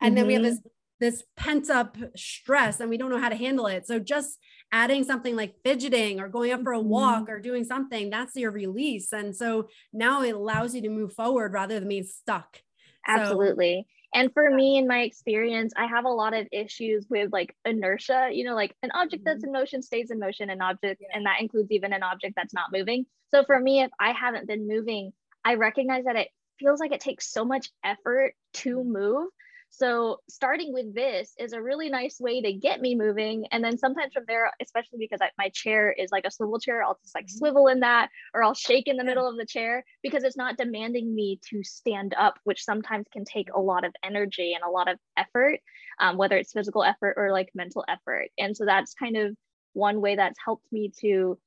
[0.00, 0.14] And mm-hmm.
[0.14, 0.50] then we have mm-hmm.
[0.50, 0.60] this
[1.00, 3.86] this pent up stress and we don't know how to handle it.
[3.86, 4.36] So just
[4.72, 7.32] adding something like fidgeting or going up for a walk mm-hmm.
[7.32, 9.12] or doing something, that's your release.
[9.12, 12.62] And so now it allows you to move forward rather than being stuck.
[13.06, 13.86] Absolutely.
[13.86, 17.54] So, and for me, in my experience, I have a lot of issues with like
[17.64, 18.30] inertia.
[18.32, 19.54] You know, like an object that's mm-hmm.
[19.54, 21.08] in motion stays in motion, an object, yeah.
[21.14, 23.04] and that includes even an object that's not moving.
[23.30, 25.12] So for me, if I haven't been moving,
[25.48, 29.28] I recognize that it feels like it takes so much effort to move.
[29.70, 33.46] So starting with this is a really nice way to get me moving.
[33.50, 36.82] And then sometimes from there, especially because I, my chair is like a swivel chair,
[36.82, 37.38] I'll just like mm-hmm.
[37.38, 40.58] swivel in that or I'll shake in the middle of the chair because it's not
[40.58, 44.70] demanding me to stand up, which sometimes can take a lot of energy and a
[44.70, 45.60] lot of effort,
[45.98, 48.28] um, whether it's physical effort or like mental effort.
[48.36, 49.34] And so that's kind of
[49.72, 51.38] one way that's helped me to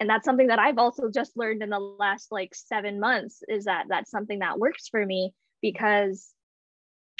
[0.00, 3.64] and that's something that I've also just learned in the last like seven months is
[3.64, 6.28] that that's something that works for me because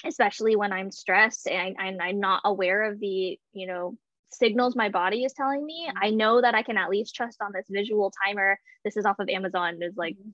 [0.06, 3.96] especially when I'm stressed and, and I'm not aware of the you know
[4.30, 5.98] signals my body is telling me mm-hmm.
[6.00, 8.58] I know that I can at least trust on this visual timer.
[8.84, 9.78] This is off of Amazon.
[9.82, 10.30] Is like mm-hmm.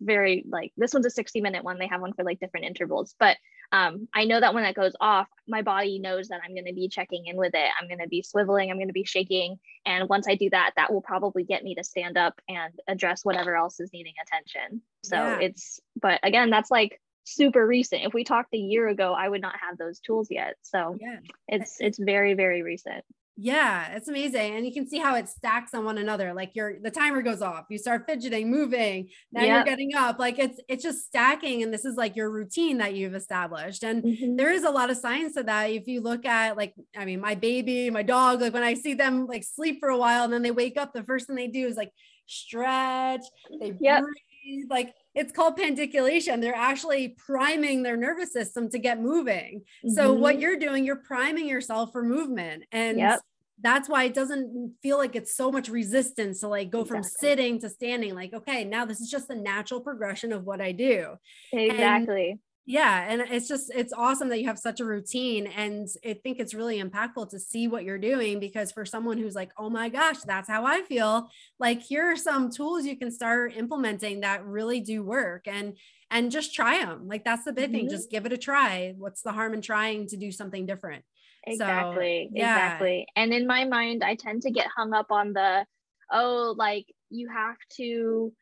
[0.00, 1.78] Very like this one's a 60 minute one.
[1.78, 3.14] They have one for like different intervals.
[3.18, 3.36] But
[3.72, 6.72] um, i know that when that goes off my body knows that i'm going to
[6.72, 7.70] be checking in with it.
[7.80, 8.70] I'm going to be swiveling.
[8.70, 9.58] I'm going to be shaking.
[9.86, 13.24] And once i do that that will probably get me to stand up and address
[13.24, 14.82] whatever else is needing attention.
[15.04, 15.38] So yeah.
[15.40, 18.02] it's but again that's like super recent.
[18.04, 20.56] If we talked a year ago i would not have those tools yet.
[20.62, 21.18] So yeah.
[21.48, 23.04] it's it's very very recent
[23.36, 24.56] yeah, it's amazing.
[24.56, 26.34] And you can see how it stacks on one another.
[26.34, 29.48] Like your the timer goes off, you start fidgeting, moving, now yep.
[29.48, 30.18] you're getting up.
[30.18, 31.62] Like it's it's just stacking.
[31.62, 33.82] And this is like your routine that you've established.
[33.82, 34.36] And mm-hmm.
[34.36, 35.70] there is a lot of science to that.
[35.70, 38.94] If you look at like, I mean, my baby, my dog, like when I see
[38.94, 41.46] them like sleep for a while and then they wake up, the first thing they
[41.46, 41.92] do is like
[42.26, 43.22] stretch,
[43.58, 44.02] they yep.
[44.02, 46.40] breathe, like it's called pandiculation.
[46.40, 49.62] They're actually priming their nervous system to get moving.
[49.84, 49.90] Mm-hmm.
[49.90, 52.64] So what you're doing, you're priming yourself for movement.
[52.72, 53.20] And yep
[53.62, 57.02] that's why it doesn't feel like it's so much resistance to like go exactly.
[57.02, 60.60] from sitting to standing like okay now this is just the natural progression of what
[60.60, 61.14] i do
[61.52, 65.88] exactly and yeah and it's just it's awesome that you have such a routine and
[66.06, 69.50] i think it's really impactful to see what you're doing because for someone who's like
[69.58, 73.56] oh my gosh that's how i feel like here are some tools you can start
[73.56, 75.76] implementing that really do work and
[76.10, 77.80] and just try them like that's the big mm-hmm.
[77.80, 81.04] thing just give it a try what's the harm in trying to do something different
[81.44, 82.28] Exactly.
[82.30, 82.54] So, yeah.
[82.54, 83.06] Exactly.
[83.16, 85.64] And in my mind, I tend to get hung up on the,
[86.10, 88.32] oh, like you have to,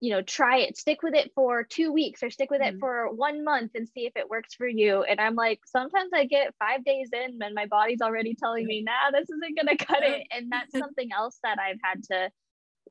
[0.00, 2.76] you know, try it, stick with it for two weeks or stick with mm-hmm.
[2.76, 5.02] it for one month and see if it works for you.
[5.02, 8.82] And I'm like, sometimes I get five days in and my body's already telling me,
[8.82, 10.26] nah, this isn't going to cut it.
[10.30, 12.30] And that's something else that I've had to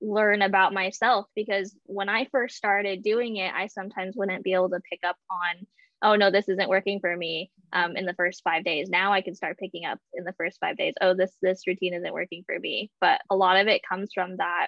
[0.01, 4.69] learn about myself because when I first started doing it, I sometimes wouldn't be able
[4.69, 5.65] to pick up on
[6.03, 9.21] oh no this isn't working for me um, in the first five days now i
[9.21, 12.43] can start picking up in the first five days oh this this routine isn't working
[12.45, 14.67] for me but a lot of it comes from that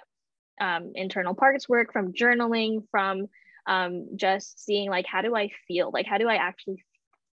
[0.60, 3.26] um, internal parts work from journaling from
[3.66, 6.84] um, just seeing like how do i feel like how do i actually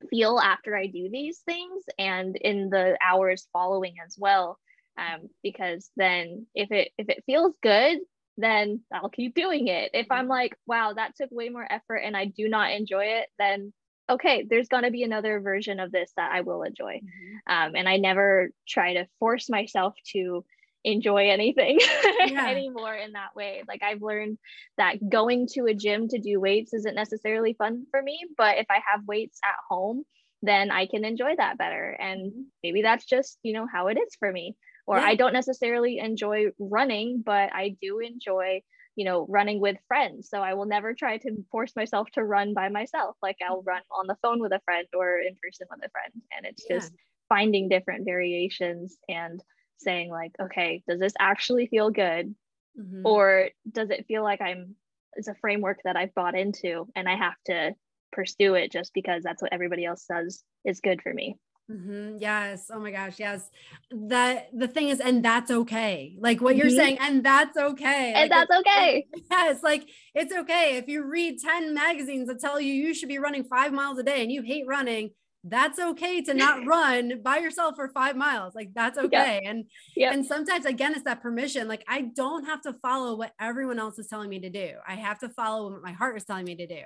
[0.09, 4.59] feel after i do these things and in the hours following as well
[4.97, 7.99] um, because then if it if it feels good
[8.37, 9.91] then I'll keep doing it.
[9.93, 13.27] If I'm like, wow, that took way more effort and I do not enjoy it,
[13.39, 13.73] then
[14.09, 16.95] okay, there's going to be another version of this that I will enjoy.
[16.95, 17.53] Mm-hmm.
[17.53, 20.45] Um, and I never try to force myself to
[20.85, 21.79] enjoy anything
[22.27, 22.47] yeah.
[22.47, 23.63] anymore in that way.
[23.67, 24.37] Like I've learned
[24.77, 28.67] that going to a gym to do weights isn't necessarily fun for me, but if
[28.69, 30.03] I have weights at home,
[30.43, 31.97] then I can enjoy that better.
[31.99, 32.41] And mm-hmm.
[32.63, 34.55] maybe that's just, you know, how it is for me.
[34.85, 35.05] Or yeah.
[35.05, 38.61] I don't necessarily enjoy running, but I do enjoy
[38.97, 42.53] you know running with friends so i will never try to force myself to run
[42.53, 43.67] by myself like i'll mm-hmm.
[43.67, 46.63] run on the phone with a friend or in person with a friend and it's
[46.69, 46.77] yeah.
[46.77, 46.93] just
[47.27, 49.41] finding different variations and
[49.77, 52.33] saying like okay does this actually feel good
[52.79, 53.05] mm-hmm.
[53.05, 54.75] or does it feel like i'm
[55.13, 57.73] it's a framework that i've bought into and i have to
[58.11, 61.37] pursue it just because that's what everybody else says is good for me
[61.71, 62.17] Mm-hmm.
[62.19, 62.69] Yes.
[62.71, 63.19] Oh my gosh.
[63.19, 63.49] Yes.
[63.91, 66.15] That the thing is, and that's okay.
[66.19, 66.75] Like what you're mm-hmm.
[66.75, 68.13] saying, and that's okay.
[68.15, 69.07] And like, that's okay.
[69.31, 69.63] Yes.
[69.63, 70.77] Like it's okay.
[70.77, 74.03] If you read 10 magazines that tell you you should be running five miles a
[74.03, 75.11] day and you hate running,
[75.47, 78.55] that's okay to not run by yourself for five miles.
[78.55, 79.41] Like that's okay.
[79.43, 79.49] Yeah.
[79.49, 80.13] And yeah.
[80.13, 81.67] and sometimes again, it's that permission.
[81.67, 84.71] Like I don't have to follow what everyone else is telling me to do.
[84.87, 86.81] I have to follow what my heart is telling me to do.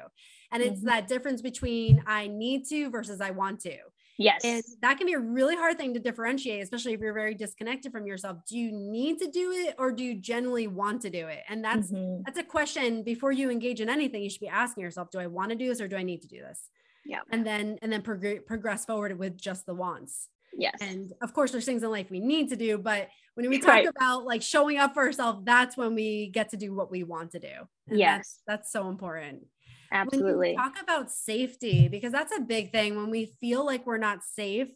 [0.52, 0.88] And it's mm-hmm.
[0.88, 3.78] that difference between I need to versus I want to.
[4.20, 4.42] Yes.
[4.44, 7.94] And that can be a really hard thing to differentiate, especially if you're very disconnected
[7.94, 8.40] from yourself.
[8.46, 11.40] Do you need to do it or do you generally want to do it?
[11.48, 12.24] And that's mm-hmm.
[12.26, 15.28] that's a question before you engage in anything, you should be asking yourself, do I
[15.28, 16.70] want to do this or do I need to do this?
[17.10, 17.22] Yeah.
[17.32, 20.28] And then and then prog- progress forward with just the wants.
[20.56, 20.76] Yes.
[20.80, 23.70] And of course there's things in life we need to do, but when we talk
[23.70, 23.88] right.
[23.88, 27.32] about like showing up for ourselves, that's when we get to do what we want
[27.32, 27.56] to do.
[27.88, 28.18] And yes.
[28.18, 29.48] That's, that's so important.
[29.92, 30.56] Absolutely.
[30.56, 32.96] talk about safety, because that's a big thing.
[32.96, 34.68] When we feel like we're not safe,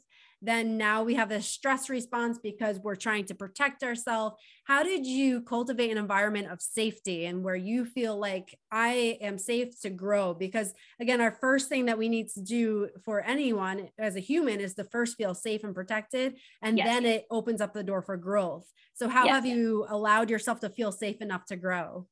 [0.44, 4.36] then now we have a stress response because we're trying to protect ourselves.
[4.66, 9.38] How did you cultivate an environment of safety and where you feel like I am
[9.38, 10.34] safe to grow?
[10.34, 14.60] Because again, our first thing that we need to do for anyone as a human
[14.60, 16.88] is to first feel safe and protected, and yes.
[16.88, 18.66] then it opens up the door for growth.
[18.96, 19.36] So, how yes.
[19.36, 22.08] have you allowed yourself to feel safe enough to grow?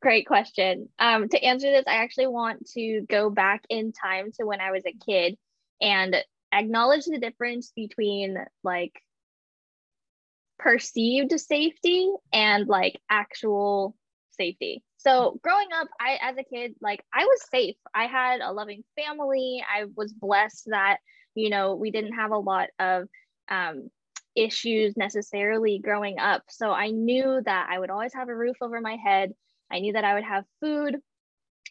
[0.00, 0.88] Great question.
[0.98, 4.70] Um, to answer this, I actually want to go back in time to when I
[4.70, 5.36] was a kid
[5.80, 6.16] and
[6.54, 8.92] acknowledge the difference between like
[10.58, 13.96] perceived safety and like actual
[14.32, 14.82] safety.
[14.98, 17.76] So growing up, I as a kid, like I was safe.
[17.94, 19.62] I had a loving family.
[19.68, 20.98] I was blessed that,
[21.34, 23.08] you know, we didn't have a lot of
[23.48, 23.90] um,
[24.34, 26.42] issues necessarily growing up.
[26.48, 29.32] So I knew that I would always have a roof over my head.
[29.70, 30.96] I knew that I would have food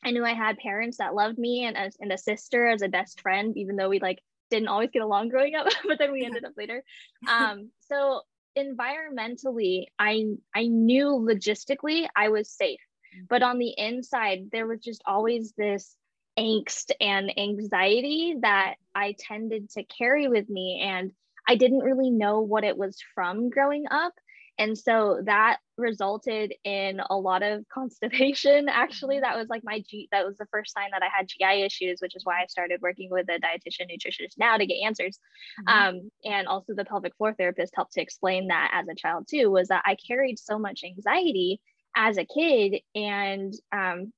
[0.03, 3.21] I knew I had parents that loved me and, and a sister as a best
[3.21, 4.19] friend, even though we like
[4.53, 6.83] didn't always get along growing up, but then we ended up later.
[7.27, 8.21] Um, so
[8.57, 12.81] environmentally, I I knew logistically I was safe,
[13.15, 13.27] mm.
[13.29, 15.95] but on the inside there was just always this
[16.37, 21.11] angst and anxiety that I tended to carry with me, and
[21.47, 24.13] I didn't really know what it was from growing up.
[24.59, 28.69] And so that resulted in a lot of constipation.
[28.69, 31.63] Actually, that was like my G, that was the first sign that I had GI
[31.63, 35.19] issues, which is why I started working with a dietitian nutritionist now to get answers.
[35.67, 35.95] Mm-hmm.
[35.95, 39.49] Um, and also the pelvic floor therapist helped to explain that as a child too,
[39.49, 41.59] was that I carried so much anxiety
[41.95, 42.81] as a kid.
[42.95, 44.13] And um,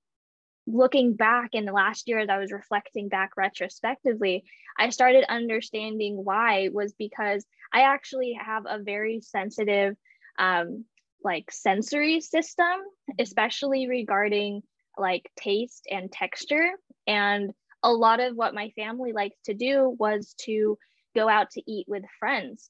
[0.67, 4.43] looking back in the last year as I was reflecting back retrospectively,
[4.77, 9.95] I started understanding why was because I actually have a very sensitive
[10.39, 10.85] um,
[11.23, 12.75] like sensory system,
[13.19, 14.61] especially regarding
[14.97, 16.69] like taste and texture.
[17.07, 17.51] And
[17.83, 20.77] a lot of what my family liked to do was to
[21.15, 22.69] go out to eat with friends.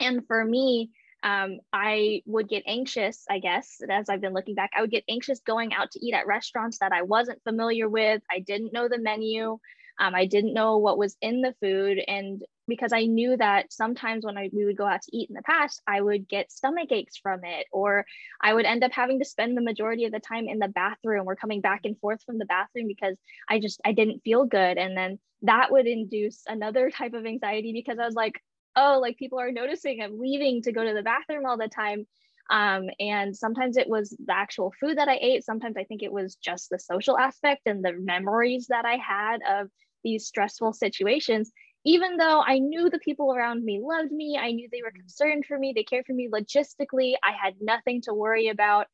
[0.00, 0.90] And for me,
[1.22, 5.04] um, I would get anxious, I guess, as I've been looking back, I would get
[5.08, 8.22] anxious going out to eat at restaurants that I wasn't familiar with.
[8.30, 9.58] I didn't know the menu.
[9.98, 11.98] Um, I didn't know what was in the food.
[12.06, 15.34] And because I knew that sometimes when I, we would go out to eat in
[15.34, 18.06] the past, I would get stomach aches from it, or
[18.40, 21.26] I would end up having to spend the majority of the time in the bathroom
[21.26, 23.16] or coming back and forth from the bathroom because
[23.48, 24.78] I just, I didn't feel good.
[24.78, 28.40] And then that would induce another type of anxiety because I was like,
[28.76, 32.06] oh, like people are noticing I'm leaving to go to the bathroom all the time.
[32.50, 35.44] Um, and sometimes it was the actual food that I ate.
[35.44, 39.38] Sometimes I think it was just the social aspect and the memories that I had
[39.60, 39.70] of
[40.02, 41.50] these stressful situations
[41.84, 45.44] even though I knew the people around me loved me, I knew they were concerned
[45.46, 48.86] for me, they cared for me logistically, I had nothing to worry about,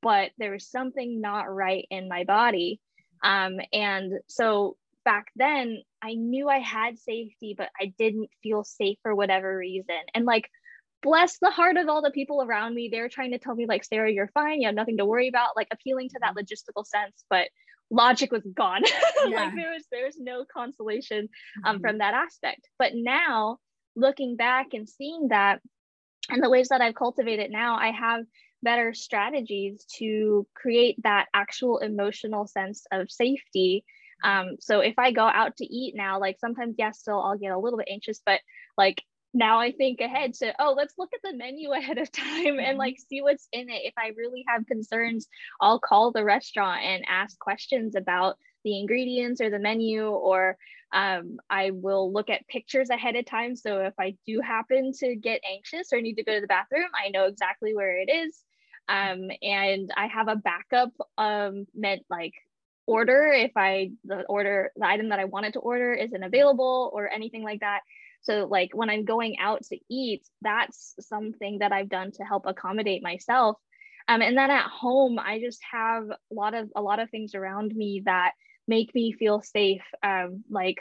[0.00, 2.80] but there was something not right in my body.
[3.22, 8.98] Um, and so back then, I knew I had safety, but I didn't feel safe
[9.02, 9.96] for whatever reason.
[10.14, 10.48] And like,
[11.06, 12.88] bless the heart of all the people around me.
[12.90, 14.60] They're trying to tell me, like, Sarah, you're fine.
[14.60, 17.24] You have nothing to worry about, like appealing to that logistical sense.
[17.30, 17.46] But
[17.90, 18.82] logic was gone.
[19.28, 19.44] Yeah.
[19.44, 21.28] like there was there's no consolation
[21.64, 21.80] um, mm-hmm.
[21.82, 22.68] from that aspect.
[22.78, 23.58] But now
[23.94, 25.60] looking back and seeing that
[26.28, 28.24] and the ways that I've cultivated now, I have
[28.62, 33.84] better strategies to create that actual emotional sense of safety.
[34.24, 37.52] Um, so if I go out to eat now, like sometimes, yes, still I'll get
[37.52, 38.40] a little bit anxious, but
[38.76, 39.02] like
[39.36, 42.58] now I think ahead to, oh, let's look at the menu ahead of time and
[42.58, 42.78] mm-hmm.
[42.78, 43.82] like see what's in it.
[43.84, 45.28] If I really have concerns,
[45.60, 50.56] I'll call the restaurant and ask questions about the ingredients or the menu, or
[50.92, 53.54] um, I will look at pictures ahead of time.
[53.54, 56.88] So if I do happen to get anxious or need to go to the bathroom,
[56.94, 58.42] I know exactly where it is.
[58.88, 62.34] Um, and I have a backup um, meant like
[62.86, 67.10] order if I the order the item that I wanted to order isn't available or
[67.10, 67.80] anything like that.
[68.26, 72.44] So like when I'm going out to eat, that's something that I've done to help
[72.46, 73.56] accommodate myself.
[74.08, 77.34] Um, and then at home, I just have a lot of a lot of things
[77.34, 78.32] around me that
[78.68, 79.82] make me feel safe.
[80.02, 80.78] Um, like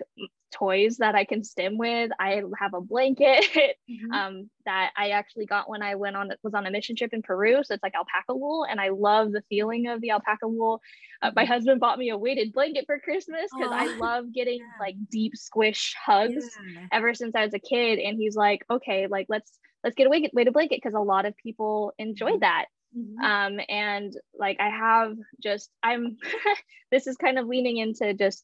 [0.57, 2.11] toys that I can stim with.
[2.19, 3.45] I have a blanket
[3.89, 4.11] mm-hmm.
[4.11, 7.21] um, that I actually got when I went on was on a mission trip in
[7.21, 7.63] Peru.
[7.63, 10.81] So it's like alpaca wool, and I love the feeling of the alpaca wool.
[11.21, 14.79] Uh, my husband bought me a weighted blanket for Christmas because I love getting yeah.
[14.79, 16.87] like deep squish hugs yeah.
[16.91, 17.99] ever since I was a kid.
[17.99, 19.51] And he's like, okay, like let's
[19.83, 22.39] let's get a weighted blanket because a lot of people enjoy mm-hmm.
[22.39, 22.65] that.
[22.97, 23.23] Mm-hmm.
[23.23, 26.17] Um, and like I have just I'm
[26.91, 28.43] this is kind of leaning into just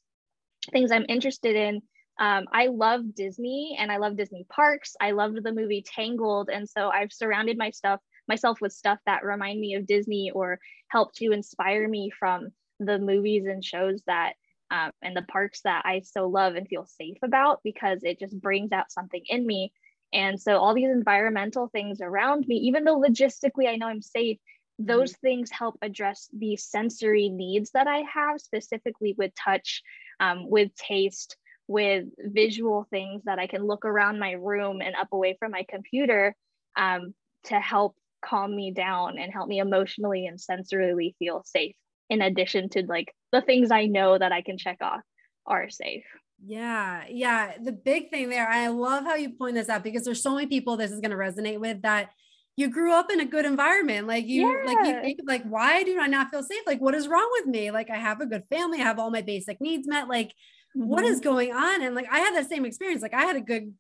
[0.72, 1.82] things I'm interested in
[2.20, 4.96] um, I love Disney and I love Disney parks.
[5.00, 6.50] I loved the movie Tangled.
[6.50, 10.60] And so I've surrounded my stuff, myself with stuff that remind me of Disney or
[10.88, 14.34] help to inspire me from the movies and shows that
[14.72, 18.40] um, and the parks that I so love and feel safe about because it just
[18.40, 19.74] brings out something in me.
[20.14, 24.38] And so all these environmental things around me, even though logistically I know I'm safe,
[24.80, 25.28] those mm-hmm.
[25.28, 29.82] things help address the sensory needs that I have, specifically with touch,
[30.20, 31.36] um, with taste,
[31.72, 35.66] with visual things that I can look around my room and up away from my
[35.70, 36.36] computer
[36.76, 37.14] um,
[37.46, 41.76] to help calm me down and help me emotionally and sensorily feel safe
[42.10, 45.02] in addition to like the things I know that I can check off
[45.48, 46.04] are safe.
[46.44, 47.54] Yeah, yeah.
[47.64, 50.48] The big thing there, I love how you point this out because there's so many
[50.48, 52.10] people this is going to resonate with that
[52.58, 54.08] you grew up in a good environment.
[54.08, 54.74] Like you, yeah.
[54.74, 56.64] like you think like, why do I not feel safe?
[56.68, 57.72] Like, what is wrong with me?
[57.72, 60.10] Like I have a good family, I have all my basic needs met.
[60.10, 60.34] Like
[60.76, 60.88] mm-hmm.
[60.88, 61.82] what is going on?
[61.82, 63.02] And like I had that same experience.
[63.02, 63.74] Like I had a good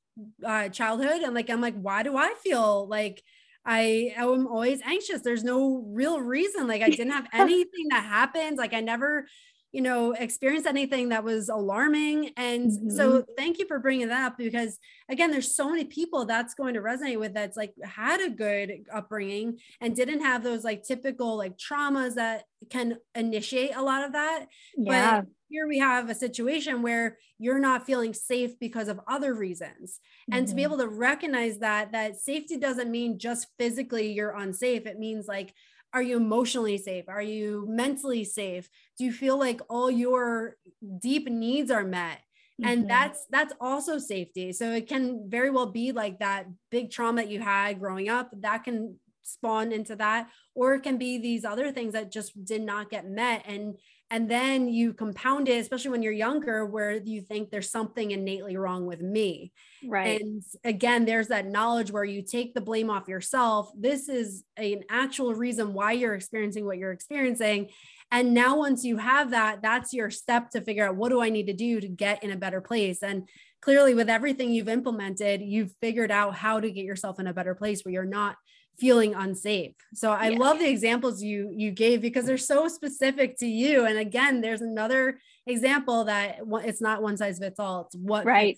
[0.45, 3.21] uh, childhood, and like I'm like, why do I feel like
[3.65, 5.21] I am always anxious?
[5.21, 6.67] There's no real reason.
[6.67, 8.57] Like I didn't have anything that happens.
[8.57, 9.27] Like I never
[9.71, 12.31] you know, experienced anything that was alarming.
[12.35, 12.89] And mm-hmm.
[12.89, 14.77] so thank you for bringing that up because
[15.09, 18.85] again, there's so many people that's going to resonate with that's like had a good
[18.93, 24.13] upbringing and didn't have those like typical like traumas that can initiate a lot of
[24.13, 24.47] that.
[24.77, 25.21] Yeah.
[25.21, 29.99] But here we have a situation where you're not feeling safe because of other reasons
[30.29, 30.37] mm-hmm.
[30.37, 30.73] and to be mm-hmm.
[30.73, 35.53] able to recognize that that safety doesn't mean just physically you're unsafe it means like
[35.93, 37.05] are you emotionally safe?
[37.07, 38.69] Are you mentally safe?
[38.97, 40.55] Do you feel like all your
[40.99, 42.19] deep needs are met?
[42.63, 42.87] And mm-hmm.
[42.87, 44.53] that's that's also safety.
[44.53, 48.29] So it can very well be like that big trauma that you had growing up
[48.41, 52.61] that can spawn into that or it can be these other things that just did
[52.61, 53.43] not get met.
[53.47, 53.77] And
[54.11, 58.57] and then you compound it especially when you're younger where you think there's something innately
[58.57, 59.53] wrong with me.
[59.87, 60.21] Right.
[60.21, 63.71] And again there's that knowledge where you take the blame off yourself.
[63.75, 67.69] This is an actual reason why you're experiencing what you're experiencing.
[68.11, 71.29] And now once you have that that's your step to figure out what do i
[71.29, 73.01] need to do to get in a better place?
[73.01, 73.27] And
[73.61, 77.55] clearly with everything you've implemented you've figured out how to get yourself in a better
[77.55, 78.35] place where you're not
[78.81, 79.75] feeling unsafe.
[79.93, 80.39] So I yeah.
[80.39, 83.85] love the examples you you gave because they're so specific to you.
[83.85, 87.81] And again, there's another example that it's not one size fits all.
[87.85, 88.57] It's what right.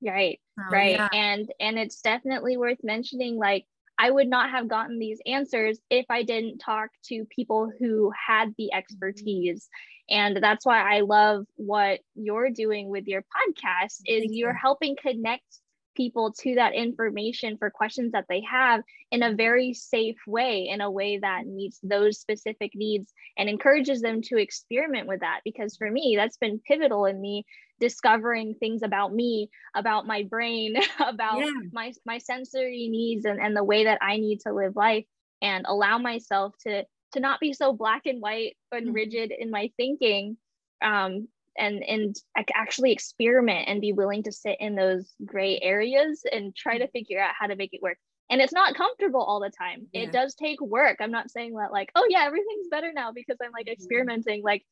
[0.00, 0.40] Right.
[0.70, 0.92] right.
[0.92, 1.08] Yeah.
[1.12, 3.66] And and it's definitely worth mentioning like
[3.98, 8.54] I would not have gotten these answers if I didn't talk to people who had
[8.56, 9.68] the expertise.
[10.08, 15.61] And that's why I love what you're doing with your podcast is you're helping connect
[15.94, 20.80] people to that information for questions that they have in a very safe way, in
[20.80, 25.40] a way that meets those specific needs and encourages them to experiment with that.
[25.44, 27.44] Because for me, that's been pivotal in me
[27.80, 31.50] discovering things about me, about my brain, about yeah.
[31.72, 35.04] my, my sensory needs and, and the way that I need to live life
[35.40, 38.94] and allow myself to to not be so black and white and mm-hmm.
[38.94, 40.36] rigid in my thinking
[40.82, 41.28] um,
[41.58, 42.16] and and
[42.54, 47.20] actually experiment and be willing to sit in those gray areas and try to figure
[47.20, 47.98] out how to make it work.
[48.30, 49.88] And it's not comfortable all the time.
[49.92, 50.02] Yeah.
[50.02, 50.98] it does take work.
[51.00, 53.72] I'm not saying that like oh yeah everything's better now because i'm like mm-hmm.
[53.72, 54.64] experimenting like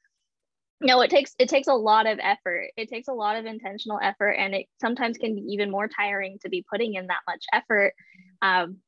[0.81, 2.71] no it takes it takes a lot of effort.
[2.77, 6.39] It takes a lot of intentional effort and it sometimes can be even more tiring
[6.43, 7.93] to be putting in that much effort.
[8.43, 8.79] Um,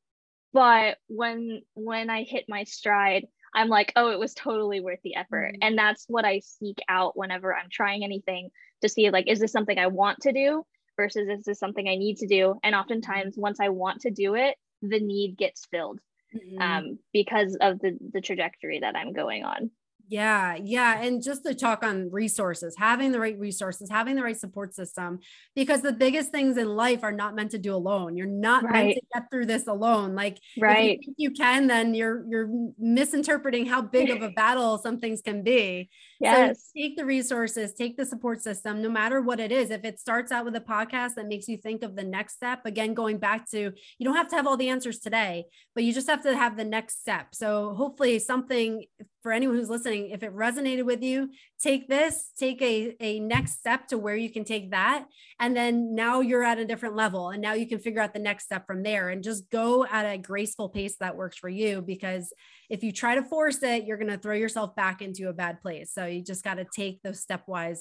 [0.52, 5.16] but when when i hit my stride I'm like, oh, it was totally worth the
[5.16, 5.52] effort.
[5.54, 5.62] Mm-hmm.
[5.62, 8.50] And that's what I seek out whenever I'm trying anything
[8.80, 10.64] to see like, is this something I want to do
[10.96, 12.54] versus is this something I need to do?
[12.62, 16.00] And oftentimes, once I want to do it, the need gets filled
[16.34, 16.60] mm-hmm.
[16.60, 19.70] um, because of the, the trajectory that I'm going on.
[20.08, 21.00] Yeah, yeah.
[21.02, 25.20] And just to talk on resources, having the right resources, having the right support system,
[25.54, 28.16] because the biggest things in life are not meant to do alone.
[28.16, 28.72] You're not right.
[28.72, 30.14] meant to get through this alone.
[30.14, 30.98] Like right.
[31.00, 32.48] you, you, can, then you're you're
[32.78, 35.88] misinterpreting how big of a battle some things can be.
[36.22, 36.58] Yes.
[36.58, 39.70] So take the resources, take the support system, no matter what it is.
[39.70, 42.64] If it starts out with a podcast that makes you think of the next step,
[42.64, 45.92] again, going back to you don't have to have all the answers today, but you
[45.92, 47.34] just have to have the next step.
[47.34, 48.84] So hopefully something
[49.22, 53.58] for anyone who's listening, if it resonated with you, take this, take a, a next
[53.58, 55.04] step to where you can take that.
[55.38, 57.30] And then now you're at a different level.
[57.30, 60.04] And now you can figure out the next step from there and just go at
[60.04, 61.82] a graceful pace that works for you.
[61.82, 62.32] Because
[62.68, 65.60] if you try to force it, you're going to throw yourself back into a bad
[65.60, 65.92] place.
[65.92, 67.80] So you just got to take those stepwise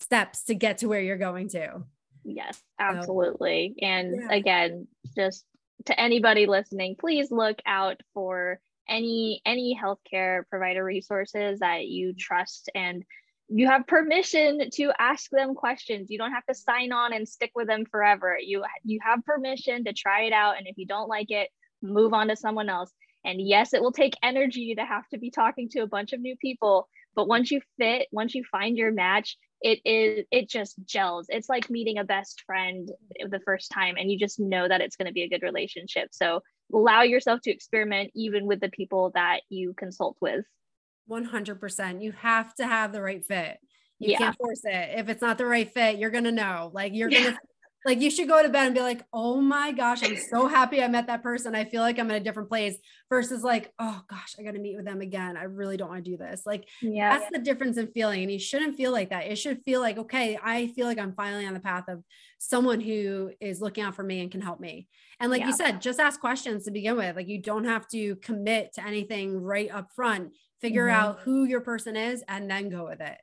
[0.00, 1.82] steps to get to where you're going to.
[2.24, 3.74] Yes, absolutely.
[3.78, 4.36] So, and yeah.
[4.36, 5.44] again, just
[5.86, 12.18] to anybody listening, please look out for any any healthcare provider resources that you mm-hmm.
[12.18, 13.04] trust and
[13.52, 17.52] you have permission to ask them questions you don't have to sign on and stick
[17.54, 21.08] with them forever you you have permission to try it out and if you don't
[21.08, 21.48] like it
[21.82, 22.92] move on to someone else
[23.24, 26.20] and yes it will take energy to have to be talking to a bunch of
[26.20, 30.76] new people but once you fit once you find your match it is it just
[30.84, 31.26] gels.
[31.28, 32.90] It's like meeting a best friend
[33.28, 36.08] the first time and you just know that it's going to be a good relationship.
[36.12, 36.42] So
[36.72, 40.44] allow yourself to experiment even with the people that you consult with.
[41.10, 43.58] 100% you have to have the right fit.
[43.98, 44.18] You yeah.
[44.18, 44.98] can't force it.
[44.98, 46.70] If it's not the right fit you're going to know.
[46.72, 47.38] Like you're going to
[47.84, 50.82] like you should go to bed and be like, oh my gosh, I'm so happy
[50.82, 51.54] I met that person.
[51.54, 52.76] I feel like I'm in a different place
[53.08, 55.36] versus like, oh gosh, I got to meet with them again.
[55.36, 56.42] I really don't want to do this.
[56.44, 58.22] Like, yeah, that's the difference in feeling.
[58.22, 59.26] And you shouldn't feel like that.
[59.26, 62.02] It should feel like, okay, I feel like I'm finally on the path of
[62.38, 64.86] someone who is looking out for me and can help me.
[65.18, 65.46] And like yeah.
[65.48, 67.16] you said, just ask questions to begin with.
[67.16, 70.32] Like, you don't have to commit to anything right up front.
[70.60, 71.02] Figure mm-hmm.
[71.02, 73.16] out who your person is and then go with it.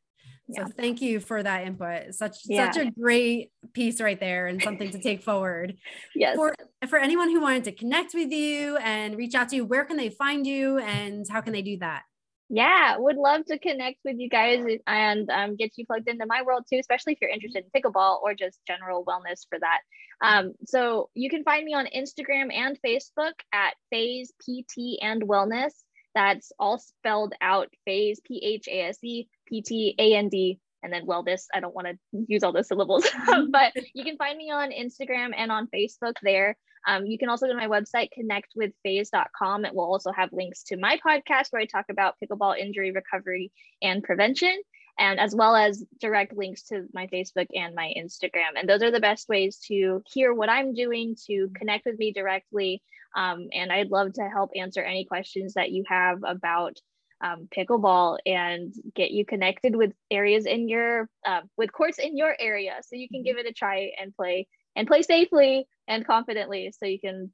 [0.50, 0.68] So yeah.
[0.78, 2.16] thank you for that input.
[2.16, 2.72] Such yeah.
[2.72, 5.76] such a great piece right there and something to take forward.
[6.16, 6.36] Yes.
[6.36, 6.56] For
[6.88, 9.98] for anyone who wanted to connect with you and reach out to you, where can
[9.98, 12.04] they find you and how can they do that?
[12.50, 16.44] Yeah, would love to connect with you guys and um, get you plugged into my
[16.44, 19.82] world too, especially if you're interested in pickleball or just general wellness for that.
[20.22, 25.74] Um, so you can find me on Instagram and Facebook at Phase PT and Wellness.
[26.16, 30.60] That's all spelled out Phase P H A S E P T A N D
[30.84, 31.46] and then wellness.
[31.54, 33.08] I don't want to use all those syllables,
[33.50, 36.58] but you can find me on Instagram and on Facebook there.
[36.88, 39.66] Um, you can also go to my website, connectwithphase.com.
[39.66, 43.52] It will also have links to my podcast where I talk about pickleball injury recovery
[43.82, 44.56] and prevention,
[44.98, 48.56] and as well as direct links to my Facebook and my Instagram.
[48.56, 52.14] And those are the best ways to hear what I'm doing, to connect with me
[52.14, 52.82] directly.
[53.16, 56.78] Um, and I'd love to help answer any questions that you have about
[57.22, 62.36] um, pickleball and get you connected with areas in your uh, with courts in your
[62.40, 62.76] area.
[62.84, 63.26] So you can mm-hmm.
[63.26, 67.32] give it a try and play and play safely and confidently so you can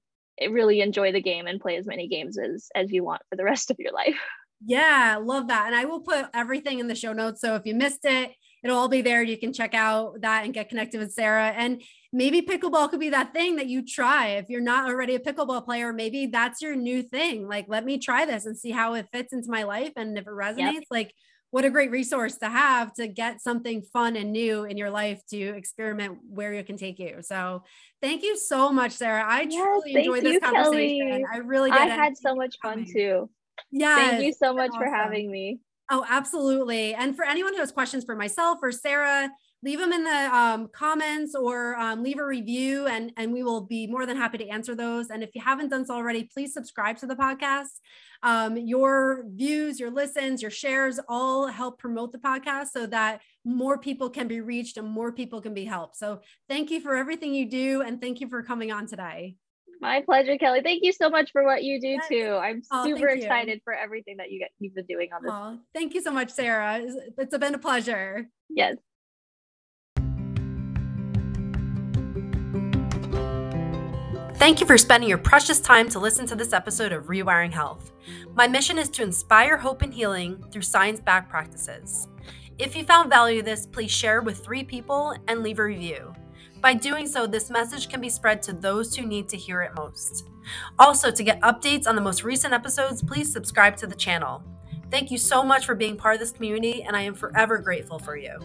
[0.49, 3.43] really enjoy the game and play as many games as as you want for the
[3.43, 4.19] rest of your life.
[4.65, 5.65] Yeah love that.
[5.65, 7.41] And i will put everything in the show notes.
[7.41, 8.31] So if you missed it
[8.63, 9.21] it'll all be there.
[9.21, 11.49] You can check out that and get connected with sarah.
[11.49, 11.81] And
[12.13, 15.65] maybe pickleball could be that thing that you try if you're not already a pickleball
[15.65, 19.07] player maybe that's your new thing like let me try this and see how it
[19.11, 20.83] fits into my life and if it resonates yep.
[20.91, 21.13] like
[21.53, 25.21] what a great resource to have to get something fun and new in your life
[25.29, 27.17] to experiment where it can take you.
[27.21, 27.61] So
[28.01, 29.23] thank you so much, Sarah.
[29.23, 31.09] I yes, truly enjoyed this conversation.
[31.09, 31.25] Kelly.
[31.31, 31.79] I really did.
[31.79, 33.29] I had so much fun too.
[33.71, 33.95] Yeah.
[33.95, 34.81] Thank you so much awesome.
[34.81, 35.59] for having me.
[35.91, 36.95] Oh, absolutely.
[36.95, 39.29] And for anyone who has questions for myself or Sarah,
[39.63, 43.61] leave them in the um, comments or um, leave a review and, and we will
[43.61, 45.09] be more than happy to answer those.
[45.09, 47.79] And if you haven't done so already, please subscribe to the podcast.
[48.23, 53.77] Um, your views, your listens, your shares all help promote the podcast so that more
[53.77, 55.95] people can be reached and more people can be helped.
[55.95, 59.35] So thank you for everything you do and thank you for coming on today.
[59.79, 60.61] My pleasure, Kelly.
[60.61, 62.07] Thank you so much for what you do yes.
[62.07, 62.39] too.
[62.41, 65.31] I'm oh, super excited for everything that you get, you've been doing on this.
[65.33, 66.81] Oh, thank you so much, Sarah.
[67.17, 68.27] It's been a pleasure.
[68.49, 68.77] Yes.
[74.43, 77.93] Thank you for spending your precious time to listen to this episode of Rewiring Health.
[78.35, 82.09] My mission is to inspire hope and healing through science backed practices.
[82.59, 86.13] If you found value in this, please share with three people and leave a review.
[86.59, 89.77] By doing so, this message can be spread to those who need to hear it
[89.77, 90.27] most.
[90.77, 94.43] Also, to get updates on the most recent episodes, please subscribe to the channel.
[94.91, 97.97] Thank you so much for being part of this community, and I am forever grateful
[97.97, 98.37] for you.